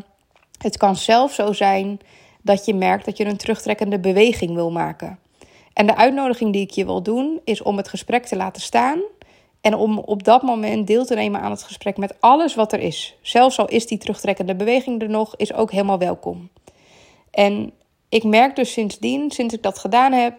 Het 0.57 0.77
kan 0.77 0.95
zelf 0.95 1.33
zo 1.33 1.53
zijn 1.53 1.99
dat 2.41 2.65
je 2.65 2.73
merkt 2.73 3.05
dat 3.05 3.17
je 3.17 3.25
een 3.25 3.37
terugtrekkende 3.37 3.99
beweging 3.99 4.53
wil 4.53 4.71
maken. 4.71 5.19
En 5.73 5.87
de 5.87 5.95
uitnodiging 5.95 6.53
die 6.53 6.61
ik 6.61 6.71
je 6.71 6.85
wil 6.85 7.03
doen 7.03 7.39
is 7.43 7.61
om 7.61 7.77
het 7.77 7.87
gesprek 7.87 8.25
te 8.25 8.35
laten 8.35 8.61
staan 8.61 8.99
en 9.61 9.75
om 9.75 9.97
op 9.97 10.23
dat 10.23 10.41
moment 10.41 10.87
deel 10.87 11.05
te 11.05 11.15
nemen 11.15 11.41
aan 11.41 11.51
het 11.51 11.63
gesprek 11.63 11.97
met 11.97 12.15
alles 12.19 12.55
wat 12.55 12.73
er 12.73 12.79
is. 12.79 13.17
Zelfs 13.21 13.59
al 13.59 13.67
is 13.67 13.87
die 13.87 13.97
terugtrekkende 13.97 14.55
beweging 14.55 15.01
er 15.01 15.09
nog, 15.09 15.35
is 15.35 15.53
ook 15.53 15.71
helemaal 15.71 15.99
welkom. 15.99 16.49
En 17.31 17.71
ik 18.09 18.23
merk 18.23 18.55
dus 18.55 18.71
sindsdien, 18.71 19.31
sinds 19.31 19.53
ik 19.53 19.63
dat 19.63 19.79
gedaan 19.79 20.11
heb, 20.11 20.35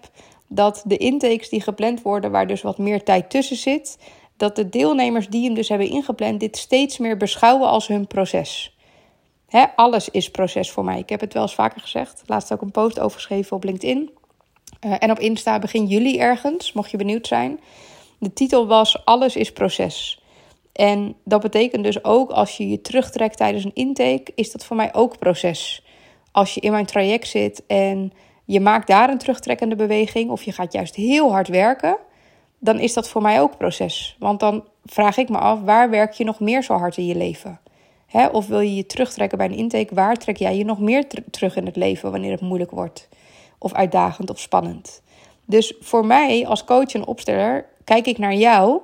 dat 0.49 0.83
de 0.87 0.97
intakes 0.97 1.49
die 1.49 1.61
gepland 1.61 2.03
worden, 2.03 2.31
waar 2.31 2.47
dus 2.47 2.63
wat 2.63 2.79
meer 2.79 3.03
tijd 3.03 3.31
tussen 3.31 3.57
zit, 3.57 3.99
dat 4.37 4.57
de 4.57 4.69
deelnemers 4.69 5.29
die 5.29 5.45
hem 5.45 5.55
dus 5.55 5.69
hebben 5.69 5.89
ingepland, 5.89 6.41
dit 6.41 6.57
steeds 6.57 6.99
meer 6.99 7.17
beschouwen 7.17 7.69
als 7.69 7.87
hun 7.87 8.07
proces 8.07 8.77
alles 9.77 10.09
is 10.09 10.31
proces 10.31 10.71
voor 10.71 10.85
mij. 10.85 10.99
Ik 10.99 11.09
heb 11.09 11.21
het 11.21 11.33
wel 11.33 11.43
eens 11.43 11.55
vaker 11.55 11.81
gezegd. 11.81 12.23
Laatst 12.27 12.53
ook 12.53 12.61
een 12.61 12.71
post 12.71 13.01
over 13.01 13.17
geschreven 13.17 13.57
op 13.57 13.65
LinkedIn. 13.65 14.11
Uh, 14.87 14.95
en 14.99 15.11
op 15.11 15.19
Insta 15.19 15.59
begin 15.59 15.87
juli 15.87 16.19
ergens, 16.19 16.73
mocht 16.73 16.91
je 16.91 16.97
benieuwd 16.97 17.27
zijn. 17.27 17.61
De 18.19 18.33
titel 18.33 18.67
was 18.67 19.05
Alles 19.05 19.37
is 19.37 19.53
proces. 19.53 20.21
En 20.73 21.17
dat 21.25 21.41
betekent 21.41 21.85
dus 21.85 22.05
ook 22.05 22.31
als 22.31 22.57
je 22.57 22.69
je 22.69 22.81
terugtrekt 22.81 23.37
tijdens 23.37 23.65
een 23.65 23.75
intake, 23.75 24.33
is 24.35 24.53
dat 24.53 24.65
voor 24.65 24.77
mij 24.77 24.95
ook 24.95 25.19
proces. 25.19 25.83
Als 26.33 26.55
je 26.55 26.61
in 26.61 26.71
mijn 26.71 26.87
traject 26.87 27.29
zit 27.29 27.63
en 27.67 28.13
je 28.47 28.61
maakt 28.61 28.87
daar 28.87 29.11
een 29.11 29.19
terugtrekkende 29.19 29.77
beweging 29.77 30.31
of 30.31 30.43
je 30.43 30.53
gaat 30.53 30.73
juist 30.73 30.95
heel 30.95 31.33
hard 31.33 31.49
werken, 31.49 31.97
dan 32.59 32.79
is 32.79 32.93
dat 32.93 33.09
voor 33.09 33.23
mij 33.23 33.41
ook 33.41 33.57
proces. 33.57 34.17
Want 34.19 34.41
dan 34.41 34.65
vraag 34.85 35.17
ik 35.17 35.29
me 35.29 35.39
af, 35.39 35.61
waar 35.61 35.91
werk 35.91 36.13
je 36.13 36.25
nog 36.25 36.41
meer 36.41 36.63
zo 36.63 36.75
hard 36.75 36.97
in 36.97 37.07
je 37.07 37.17
leven? 37.17 37.61
of 38.33 38.47
wil 38.47 38.61
je 38.61 38.75
je 38.75 38.87
terugtrekken 38.87 39.39
bij 39.39 39.47
een 39.47 39.57
intake? 39.57 39.95
Waar 39.95 40.17
trek 40.17 40.37
jij 40.37 40.57
je 40.57 40.65
nog 40.65 40.81
meer 40.81 41.05
terug 41.31 41.57
in 41.57 41.67
het 41.67 41.77
leven 41.77 42.11
wanneer 42.11 42.31
het 42.31 42.41
moeilijk 42.41 42.71
wordt? 42.71 43.09
Of 43.59 43.73
uitdagend 43.73 44.31
of 44.31 44.41
spannend? 44.41 45.03
Dus 45.45 45.75
voor 45.81 46.07
mij 46.07 46.47
als 46.47 46.65
coach 46.65 46.93
en 46.93 47.07
opsteller 47.07 47.67
kijk 47.85 48.07
ik 48.07 48.19
naar 48.19 48.35
jou 48.35 48.81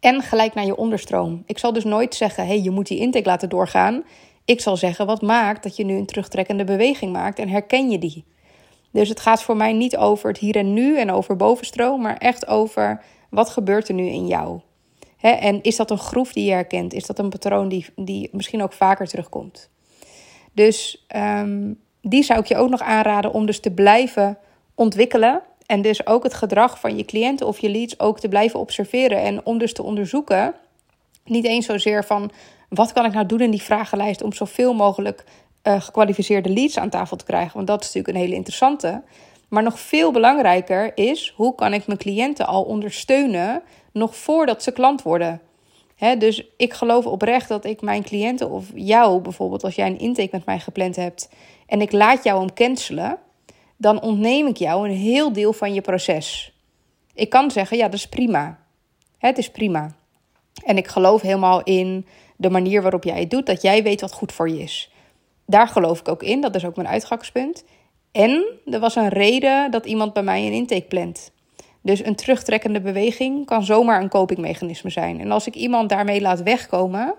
en 0.00 0.22
gelijk 0.22 0.54
naar 0.54 0.64
je 0.64 0.76
onderstroom. 0.76 1.42
Ik 1.46 1.58
zal 1.58 1.72
dus 1.72 1.84
nooit 1.84 2.14
zeggen: 2.14 2.46
hey, 2.46 2.60
je 2.60 2.70
moet 2.70 2.86
die 2.86 2.98
intake 2.98 3.28
laten 3.28 3.48
doorgaan. 3.48 4.04
Ik 4.44 4.60
zal 4.60 4.76
zeggen: 4.76 5.06
wat 5.06 5.22
maakt 5.22 5.62
dat 5.62 5.76
je 5.76 5.84
nu 5.84 5.96
een 5.96 6.06
terugtrekkende 6.06 6.64
beweging 6.64 7.12
maakt 7.12 7.38
en 7.38 7.48
herken 7.48 7.90
je 7.90 7.98
die? 7.98 8.24
Dus 8.90 9.08
het 9.08 9.20
gaat 9.20 9.42
voor 9.42 9.56
mij 9.56 9.72
niet 9.72 9.96
over 9.96 10.28
het 10.28 10.38
hier 10.38 10.56
en 10.56 10.72
nu 10.72 10.98
en 10.98 11.10
over 11.10 11.36
bovenstroom, 11.36 12.00
maar 12.00 12.16
echt 12.16 12.46
over 12.46 13.02
wat 13.30 13.50
gebeurt 13.50 13.88
er 13.88 13.94
nu 13.94 14.06
in 14.06 14.26
jou. 14.26 14.60
En 15.20 15.62
is 15.62 15.76
dat 15.76 15.90
een 15.90 15.98
groef 15.98 16.32
die 16.32 16.44
je 16.44 16.52
herkent? 16.52 16.92
Is 16.92 17.06
dat 17.06 17.18
een 17.18 17.28
patroon 17.28 17.68
die, 17.68 17.86
die 17.96 18.28
misschien 18.32 18.62
ook 18.62 18.72
vaker 18.72 19.06
terugkomt? 19.06 19.70
Dus 20.52 21.06
um, 21.16 21.80
die 22.02 22.22
zou 22.22 22.40
ik 22.40 22.46
je 22.46 22.56
ook 22.56 22.70
nog 22.70 22.80
aanraden 22.80 23.32
om 23.32 23.46
dus 23.46 23.60
te 23.60 23.70
blijven 23.70 24.38
ontwikkelen. 24.74 25.42
En 25.66 25.82
dus 25.82 26.06
ook 26.06 26.22
het 26.22 26.34
gedrag 26.34 26.80
van 26.80 26.96
je 26.96 27.04
cliënten 27.04 27.46
of 27.46 27.58
je 27.58 27.70
leads 27.70 27.98
ook 27.98 28.20
te 28.20 28.28
blijven 28.28 28.60
observeren. 28.60 29.22
En 29.22 29.46
om 29.46 29.58
dus 29.58 29.72
te 29.72 29.82
onderzoeken, 29.82 30.54
niet 31.24 31.44
eens 31.44 31.66
zozeer 31.66 32.04
van 32.04 32.30
wat 32.68 32.92
kan 32.92 33.04
ik 33.04 33.12
nou 33.12 33.26
doen 33.26 33.40
in 33.40 33.50
die 33.50 33.62
vragenlijst 33.62 34.22
om 34.22 34.32
zoveel 34.32 34.74
mogelijk 34.74 35.24
uh, 35.62 35.80
gekwalificeerde 35.80 36.48
leads 36.48 36.78
aan 36.78 36.90
tafel 36.90 37.16
te 37.16 37.24
krijgen. 37.24 37.54
Want 37.54 37.66
dat 37.66 37.80
is 37.80 37.86
natuurlijk 37.86 38.14
een 38.14 38.22
hele 38.22 38.34
interessante. 38.34 39.02
Maar 39.48 39.62
nog 39.62 39.80
veel 39.80 40.12
belangrijker 40.12 40.96
is 40.96 41.32
hoe 41.36 41.54
kan 41.54 41.72
ik 41.72 41.86
mijn 41.86 41.98
cliënten 41.98 42.46
al 42.46 42.62
ondersteunen 42.62 43.62
nog 43.92 44.16
voordat 44.16 44.62
ze 44.62 44.72
klant 44.72 45.02
worden. 45.02 45.40
dus 46.18 46.46
ik 46.56 46.72
geloof 46.72 47.06
oprecht 47.06 47.48
dat 47.48 47.64
ik 47.64 47.80
mijn 47.80 48.02
cliënten 48.02 48.50
of 48.50 48.64
jou 48.74 49.20
bijvoorbeeld, 49.20 49.64
als 49.64 49.74
jij 49.74 49.86
een 49.86 49.98
intake 49.98 50.28
met 50.32 50.44
mij 50.44 50.58
gepland 50.58 50.96
hebt 50.96 51.28
en 51.66 51.80
ik 51.80 51.92
laat 51.92 52.24
jou 52.24 52.38
hem 52.38 52.54
cancelen, 52.54 53.18
dan 53.76 54.02
ontneem 54.02 54.46
ik 54.46 54.56
jou 54.56 54.88
een 54.88 54.96
heel 54.96 55.32
deel 55.32 55.52
van 55.52 55.74
je 55.74 55.80
proces. 55.80 56.52
Ik 57.14 57.30
kan 57.30 57.50
zeggen, 57.50 57.76
ja, 57.76 57.84
dat 57.84 57.94
is 57.94 58.08
prima. 58.08 58.58
Het 59.18 59.38
is 59.38 59.50
prima. 59.50 59.94
En 60.64 60.76
ik 60.76 60.88
geloof 60.88 61.20
helemaal 61.20 61.62
in 61.62 62.06
de 62.36 62.50
manier 62.50 62.82
waarop 62.82 63.04
jij 63.04 63.20
het 63.20 63.30
doet, 63.30 63.46
dat 63.46 63.62
jij 63.62 63.82
weet 63.82 64.00
wat 64.00 64.12
goed 64.12 64.32
voor 64.32 64.48
je 64.48 64.62
is. 64.62 64.90
Daar 65.50 65.68
geloof 65.68 66.00
ik 66.00 66.08
ook 66.08 66.22
in, 66.22 66.40
dat 66.40 66.54
is 66.54 66.64
ook 66.64 66.76
mijn 66.76 66.88
uitgangspunt. 66.88 67.64
En 68.12 68.44
er 68.66 68.80
was 68.80 68.96
een 68.96 69.08
reden 69.08 69.70
dat 69.70 69.86
iemand 69.86 70.12
bij 70.12 70.22
mij 70.22 70.46
een 70.46 70.52
intake 70.52 70.86
plant. 70.88 71.32
Dus 71.82 72.04
een 72.04 72.14
terugtrekkende 72.14 72.80
beweging 72.80 73.46
kan 73.46 73.64
zomaar 73.64 74.02
een 74.02 74.08
copingmechanisme 74.08 74.90
zijn. 74.90 75.20
En 75.20 75.30
als 75.30 75.46
ik 75.46 75.54
iemand 75.54 75.88
daarmee 75.88 76.20
laat 76.20 76.42
wegkomen, 76.42 77.14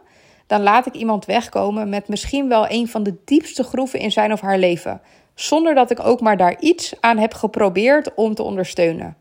dan 0.47 0.61
laat 0.61 0.85
ik 0.85 0.93
iemand 0.93 1.25
wegkomen 1.25 1.89
met 1.89 2.07
misschien 2.07 2.47
wel 2.47 2.65
een 2.69 2.87
van 2.87 3.03
de 3.03 3.15
diepste 3.25 3.63
groeven 3.63 3.99
in 3.99 4.11
zijn 4.11 4.31
of 4.31 4.41
haar 4.41 4.57
leven. 4.57 5.01
Zonder 5.35 5.75
dat 5.75 5.91
ik 5.91 5.99
ook 5.99 6.21
maar 6.21 6.37
daar 6.37 6.59
iets 6.59 6.93
aan 6.99 7.17
heb 7.17 7.33
geprobeerd 7.33 8.13
om 8.13 8.35
te 8.35 8.43
ondersteunen. 8.43 9.17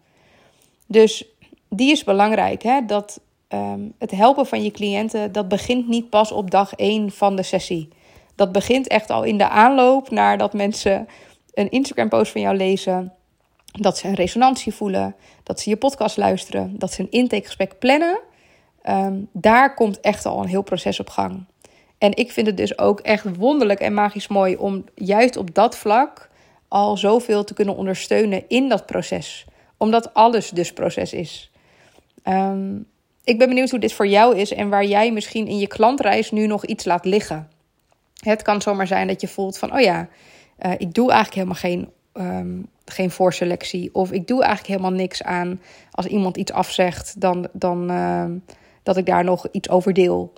Dus 0.87 1.25
die 1.69 1.91
is 1.91 2.05
belangrijk. 2.05 2.63
Hè? 2.63 2.85
Dat 2.87 3.21
ehm, 3.49 3.81
het 3.99 4.11
helpen 4.11 4.47
van 4.47 4.63
je 4.63 4.71
cliënten, 4.71 5.33
dat 5.33 5.49
begint 5.49 5.89
niet 5.89 6.11
pas 6.11 6.33
op 6.33 6.51
dag 6.51 6.75
1 6.75 7.11
van 7.11 7.37
de 7.37 7.43
sessie. 7.43 7.89
Dat 8.41 8.53
begint 8.53 8.89
echt 8.89 9.11
al 9.11 9.23
in 9.23 9.39
de 9.39 9.49
aanloop 9.49 10.11
naar 10.11 10.39
dat 10.39 10.53
mensen 10.53 11.09
een 11.55 11.71
Instagram-post 11.71 12.33
van 12.33 12.41
jou 12.41 12.57
lezen. 12.57 13.13
Dat 13.65 13.99
ze 13.99 14.09
een 14.09 14.15
resonantie 14.15 14.75
voelen. 14.75 15.15
Dat 15.43 15.61
ze 15.61 15.71
je 15.71 15.77
podcast 15.77 16.17
luisteren. 16.17 16.79
Dat 16.79 16.93
ze 16.93 17.03
een 17.03 17.11
intakegesprek 17.11 17.79
plannen. 17.79 18.21
Ehm, 18.83 19.15
daar 19.33 19.75
komt 19.75 20.01
echt 20.01 20.27
al 20.27 20.43
een 20.43 20.49
heel 20.49 20.63
proces 20.63 21.01
op 21.01 21.09
gang. 21.09 21.45
En 21.99 22.17
ik 22.17 22.33
vind 22.33 22.47
het 22.47 22.57
dus 22.57 22.79
ook 22.79 23.01
echt 23.01 23.37
wonderlijk 23.37 23.81
en 23.81 23.95
magisch 23.95 24.29
mooi 24.29 24.57
om 24.57 24.85
juist 24.95 25.37
op 25.37 25.55
dat 25.55 25.77
vlak 25.77 26.31
al 26.69 26.97
zoveel 26.97 27.45
te 27.45 27.55
kunnen 27.55 27.77
ondersteunen 27.77 28.45
in 28.49 28.69
dat 28.69 28.87
proces. 28.87 29.47
Omdat 29.77 30.15
alles 30.15 30.51
dus 30.51 30.73
proces 30.73 31.13
is. 31.13 31.51
Ehm, 32.23 32.77
ik 33.25 33.39
ben 33.39 33.49
benieuwd 33.49 33.71
hoe 33.71 33.79
dit 33.79 33.93
voor 33.93 34.07
jou 34.07 34.37
is 34.37 34.53
en 34.53 34.69
waar 34.69 34.85
jij 34.85 35.13
misschien 35.13 35.47
in 35.47 35.59
je 35.59 35.67
klantreis 35.67 36.31
nu 36.31 36.47
nog 36.47 36.65
iets 36.65 36.85
laat 36.85 37.05
liggen. 37.05 37.59
Het 38.21 38.43
kan 38.43 38.63
zomaar 38.63 38.87
zijn 38.87 39.07
dat 39.07 39.21
je 39.21 39.29
voelt 39.29 39.59
van, 39.59 39.73
oh 39.73 39.81
ja, 39.81 40.09
uh, 40.67 40.73
ik 40.79 40.95
doe 40.95 41.11
eigenlijk 41.11 41.35
helemaal 41.35 41.55
geen, 41.55 41.91
um, 42.15 42.69
geen 42.85 43.11
voorselectie. 43.11 43.95
Of 43.95 44.13
ik 44.13 44.27
doe 44.27 44.43
eigenlijk 44.43 44.69
helemaal 44.69 44.99
niks 44.99 45.23
aan 45.23 45.61
als 45.91 46.07
iemand 46.07 46.37
iets 46.37 46.53
afzegt, 46.53 47.21
dan, 47.21 47.49
dan 47.53 47.91
uh, 47.91 48.25
dat 48.83 48.97
ik 48.97 49.07
daar 49.07 49.25
nog 49.25 49.47
iets 49.51 49.69
over 49.69 49.93
deel. 49.93 50.33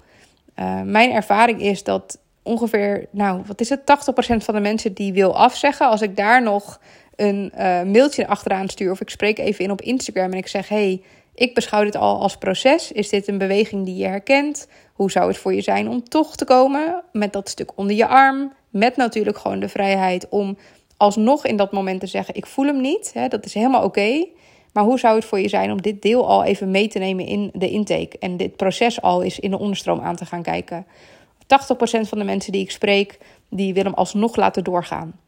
Uh, 0.56 0.80
mijn 0.82 1.12
ervaring 1.12 1.61
is 1.61 1.85
dat 1.85 2.18
ongeveer, 2.42 3.07
nou, 3.11 3.42
wat 3.46 3.61
is 3.61 3.68
het, 3.68 3.80
80% 3.80 4.37
van 4.37 4.54
de 4.54 4.61
mensen 4.61 4.94
die 4.94 5.12
wil 5.12 5.37
afzeggen, 5.37 5.88
als 5.88 6.02
ik 6.02 6.16
daar 6.16 6.42
nog 6.42 6.80
een 7.16 7.52
mailtje 7.90 8.26
achteraan 8.26 8.68
stuur 8.68 8.90
of 8.90 9.00
ik 9.00 9.11
spreek 9.11 9.38
even 9.38 9.64
in 9.64 9.70
op 9.70 9.80
Instagram 9.80 10.33
en 10.33 10.38
ik 10.38 10.46
zeg: 10.46 10.68
hey, 10.68 11.02
ik 11.35 11.54
beschouw 11.54 11.85
dit 11.85 11.96
al 11.96 12.20
als 12.20 12.37
proces. 12.37 12.92
Is 12.92 13.09
dit 13.09 13.28
een 13.28 13.38
beweging 13.38 13.85
die 13.85 13.96
je 13.96 14.07
herkent? 14.07 14.66
Hoe 14.92 15.11
zou 15.11 15.28
het 15.28 15.37
voor 15.37 15.55
je 15.55 15.62
zijn 15.62 15.88
om 15.88 16.09
toch 16.09 16.37
te 16.37 16.44
komen 16.44 17.02
met 17.12 17.33
dat 17.33 17.48
stuk 17.48 17.70
onder 17.74 17.96
je 17.96 18.07
arm? 18.07 18.52
Met 18.70 18.96
natuurlijk 18.96 19.38
gewoon 19.38 19.61
de 19.61 19.68
vrijheid 19.68 20.28
om 20.28 20.57
alsnog 20.96 21.46
in 21.46 21.57
dat 21.57 21.72
moment 21.72 22.00
te 22.00 22.07
zeggen: 22.07 22.35
Ik 22.35 22.46
voel 22.46 22.66
hem 22.66 22.81
niet. 22.81 23.11
Hè, 23.14 23.28
dat 23.28 23.44
is 23.44 23.55
helemaal 23.55 23.85
oké. 23.85 24.26
Maar 24.72 24.85
hoe 24.85 24.98
zou 24.98 25.14
het 25.14 25.24
voor 25.24 25.40
je 25.40 25.48
zijn 25.48 25.70
om 25.70 25.83
dit 25.83 26.02
deel 26.02 26.28
al 26.28 26.44
even 26.44 26.70
mee 26.70 26.88
te 26.88 26.98
nemen 26.98 27.26
in 27.26 27.50
de 27.52 27.70
intake 27.70 28.18
en 28.18 28.37
dit 28.37 28.57
proces 28.57 29.02
al 29.02 29.22
eens 29.22 29.38
in 29.38 29.50
de 29.50 29.59
onderstroom 29.59 30.00
aan 30.00 30.16
te 30.16 30.26
gaan 30.26 30.42
kijken? 30.42 30.87
80% 30.87 31.46
van 32.00 32.18
de 32.18 32.24
mensen 32.24 32.52
die 32.52 32.62
ik 32.62 32.70
spreek, 32.70 33.18
die 33.48 33.74
willen 33.74 33.90
hem 33.90 33.98
alsnog 33.98 34.37
laten 34.37 34.64
doorgaan. 34.64 35.20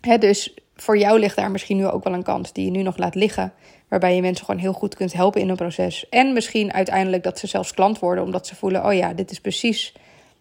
Hè, 0.00 0.18
dus 0.18 0.54
voor 0.76 0.98
jou 0.98 1.18
ligt 1.18 1.36
daar 1.36 1.50
misschien 1.50 1.76
nu 1.76 1.86
ook 1.86 2.04
wel 2.04 2.12
een 2.12 2.22
kans 2.22 2.52
die 2.52 2.64
je 2.64 2.70
nu 2.70 2.82
nog 2.82 2.96
laat 2.96 3.14
liggen. 3.14 3.52
Waarbij 3.88 4.14
je 4.14 4.20
mensen 4.20 4.44
gewoon 4.44 4.60
heel 4.60 4.72
goed 4.72 4.94
kunt 4.94 5.12
helpen 5.12 5.40
in 5.40 5.48
een 5.48 5.56
proces. 5.56 6.08
En 6.08 6.32
misschien 6.32 6.72
uiteindelijk 6.72 7.22
dat 7.22 7.38
ze 7.38 7.46
zelfs 7.46 7.74
klant 7.74 7.98
worden, 7.98 8.24
omdat 8.24 8.46
ze 8.46 8.56
voelen: 8.56 8.84
oh 8.86 8.94
ja, 8.94 9.12
dit 9.12 9.30
is 9.30 9.40
precies 9.40 9.94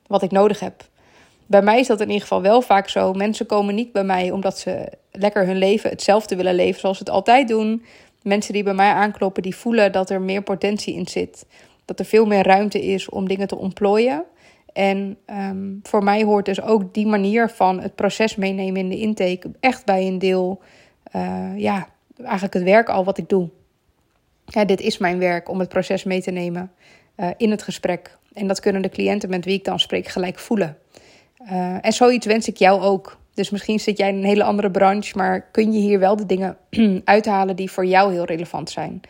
wat 0.07 0.21
ik 0.21 0.31
nodig 0.31 0.59
heb. 0.59 0.85
Bij 1.45 1.61
mij 1.61 1.79
is 1.79 1.87
dat 1.87 1.99
in 1.99 2.07
ieder 2.07 2.21
geval 2.21 2.41
wel 2.41 2.61
vaak 2.61 2.89
zo. 2.89 3.13
Mensen 3.13 3.45
komen 3.45 3.75
niet 3.75 3.91
bij 3.91 4.03
mij 4.03 4.31
omdat 4.31 4.59
ze 4.59 4.91
lekker 5.11 5.45
hun 5.45 5.57
leven 5.57 5.89
hetzelfde 5.89 6.35
willen 6.35 6.55
leven 6.55 6.79
zoals 6.79 6.97
ze 6.97 7.03
het 7.03 7.13
altijd 7.13 7.47
doen. 7.47 7.85
Mensen 8.21 8.53
die 8.53 8.63
bij 8.63 8.73
mij 8.73 8.91
aankloppen, 8.91 9.43
die 9.43 9.55
voelen 9.55 9.91
dat 9.91 10.09
er 10.09 10.21
meer 10.21 10.41
potentie 10.43 10.95
in 10.95 11.07
zit. 11.07 11.45
Dat 11.85 11.99
er 11.99 12.05
veel 12.05 12.25
meer 12.25 12.43
ruimte 12.43 12.85
is 12.85 13.09
om 13.09 13.27
dingen 13.27 13.47
te 13.47 13.57
ontplooien. 13.57 14.23
En 14.73 15.17
um, 15.29 15.79
voor 15.83 16.03
mij 16.03 16.23
hoort 16.23 16.45
dus 16.45 16.61
ook 16.61 16.93
die 16.93 17.07
manier 17.07 17.49
van 17.49 17.79
het 17.79 17.95
proces 17.95 18.35
meenemen 18.35 18.81
in 18.81 18.89
de 18.89 18.99
intake 18.99 19.51
echt 19.59 19.85
bij 19.85 20.07
een 20.07 20.19
deel, 20.19 20.61
uh, 21.15 21.57
ja, 21.57 21.87
eigenlijk 22.23 22.53
het 22.53 22.63
werk 22.63 22.89
al 22.89 23.03
wat 23.03 23.17
ik 23.17 23.29
doe. 23.29 23.49
Dit 24.65 24.81
is 24.81 24.97
mijn 24.97 25.19
werk 25.19 25.49
om 25.49 25.59
het 25.59 25.69
proces 25.69 26.03
mee 26.03 26.21
te 26.21 26.31
nemen 26.31 26.71
uh, 27.17 27.29
in 27.37 27.51
het 27.51 27.63
gesprek. 27.63 28.17
En 28.33 28.47
dat 28.47 28.59
kunnen 28.59 28.81
de 28.81 28.89
cliënten 28.89 29.29
met 29.29 29.45
wie 29.45 29.53
ik 29.53 29.63
dan 29.63 29.79
spreek 29.79 30.07
gelijk 30.07 30.39
voelen. 30.39 30.77
Uh, 31.41 31.85
en 31.85 31.93
zoiets 31.93 32.25
wens 32.25 32.47
ik 32.47 32.57
jou 32.57 32.81
ook. 32.81 33.17
Dus 33.33 33.49
misschien 33.49 33.79
zit 33.79 33.97
jij 33.97 34.09
in 34.09 34.15
een 34.15 34.23
hele 34.23 34.43
andere 34.43 34.71
branche, 34.71 35.17
maar 35.17 35.41
kun 35.51 35.73
je 35.73 35.79
hier 35.79 35.99
wel 35.99 36.15
de 36.15 36.25
dingen 36.25 36.57
uithalen 37.05 37.55
die 37.55 37.71
voor 37.71 37.85
jou 37.85 38.13
heel 38.13 38.25
relevant 38.25 38.69
zijn. 38.69 39.01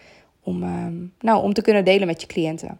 Om, 0.41 0.63
uh, 0.63 0.85
nou, 1.19 1.43
om 1.43 1.53
te 1.53 1.61
kunnen 1.61 1.85
delen 1.85 2.07
met 2.07 2.21
je 2.21 2.27
cliënten. 2.27 2.79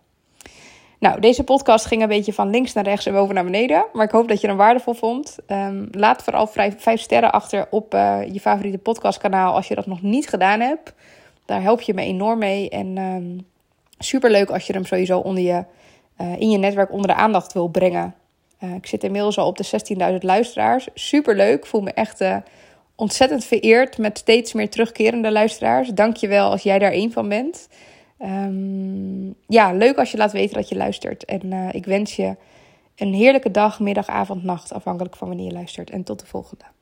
Nou, 1.06 1.20
deze 1.20 1.44
podcast 1.44 1.86
ging 1.86 2.02
een 2.02 2.08
beetje 2.08 2.34
van 2.34 2.50
links 2.50 2.74
naar 2.74 2.84
rechts 2.84 3.06
en 3.06 3.14
boven 3.14 3.36
naar 3.36 3.44
beneden. 3.44 3.86
Maar 3.94 4.06
ik 4.06 4.12
hoop 4.12 4.28
dat 4.28 4.42
je 4.42 4.48
hem 4.48 4.58
waardevol 4.58 4.94
vond. 4.94 5.38
Um, 5.48 5.88
laat 5.92 6.24
vooral 6.24 6.48
vijf 6.78 7.02
sterren 7.02 7.32
achter 7.32 7.68
op 7.70 7.94
uh, 7.94 8.20
je 8.32 8.40
favoriete 8.40 8.78
podcastkanaal 8.78 9.54
als 9.54 9.68
je 9.68 9.76
dat 9.76 9.86
nog 9.86 10.02
niet 10.02 10.30
gedaan 10.30 10.60
hebt. 10.60 10.94
Daar 11.46 11.62
help 11.62 11.82
je 11.82 11.94
me 11.94 12.02
enorm 12.02 12.40
mee. 12.40 12.70
En 12.70 13.48
super 13.98 14.32
leuk 14.32 14.50
als 14.50 14.68
je 14.68 14.74
hem 14.74 14.86
sowieso 14.86 15.20
onder 15.20 15.44
je, 15.44 15.64
uh, 16.22 16.40
in 16.40 16.50
je 16.50 16.58
netwerk 16.58 16.92
onder 16.92 17.08
de 17.08 17.16
aandacht 17.16 17.54
wil 17.54 17.68
brengen. 17.68 18.16
Uh, 18.64 18.74
ik 18.74 18.86
zit 18.86 19.04
inmiddels 19.04 19.38
al 19.38 19.48
op 19.48 19.58
de 19.58 19.66
16.000 20.12 20.16
luisteraars. 20.20 20.88
Super 20.94 21.36
leuk. 21.36 21.66
Voel 21.66 21.82
me 21.82 21.92
echt 21.92 22.24
ontzettend 22.96 23.46
vereerd 23.46 23.98
met 23.98 24.18
steeds 24.18 24.54
meer 24.54 24.70
terugkerende 24.70 25.32
luisteraars. 25.32 25.90
Dank 25.90 26.16
je 26.16 26.28
wel 26.28 26.50
als 26.50 26.64
jij 26.64 26.80
daar 26.80 26.92
één 26.92 27.12
van 27.12 27.30
bent. 27.30 27.68
Um, 28.20 29.36
ja, 29.48 29.74
leuk 29.74 29.98
als 29.98 30.12
je 30.12 30.18
laat 30.18 30.32
weten 30.32 30.56
dat 30.56 30.70
je 30.70 30.76
luistert. 30.76 31.26
En 31.26 31.46
uh, 31.46 31.74
ik 31.74 31.86
wens 31.86 32.16
je 32.16 32.36
een 32.96 33.14
heerlijke 33.14 33.52
dag, 33.52 33.80
middag, 33.80 34.08
avond, 34.08 34.44
nacht, 34.44 34.74
afhankelijk 34.74 35.16
van 35.16 35.28
wanneer 35.28 35.46
je 35.46 35.52
luistert. 35.52 35.90
En 35.90 36.04
tot 36.04 36.20
de 36.20 36.26
volgende. 36.26 36.75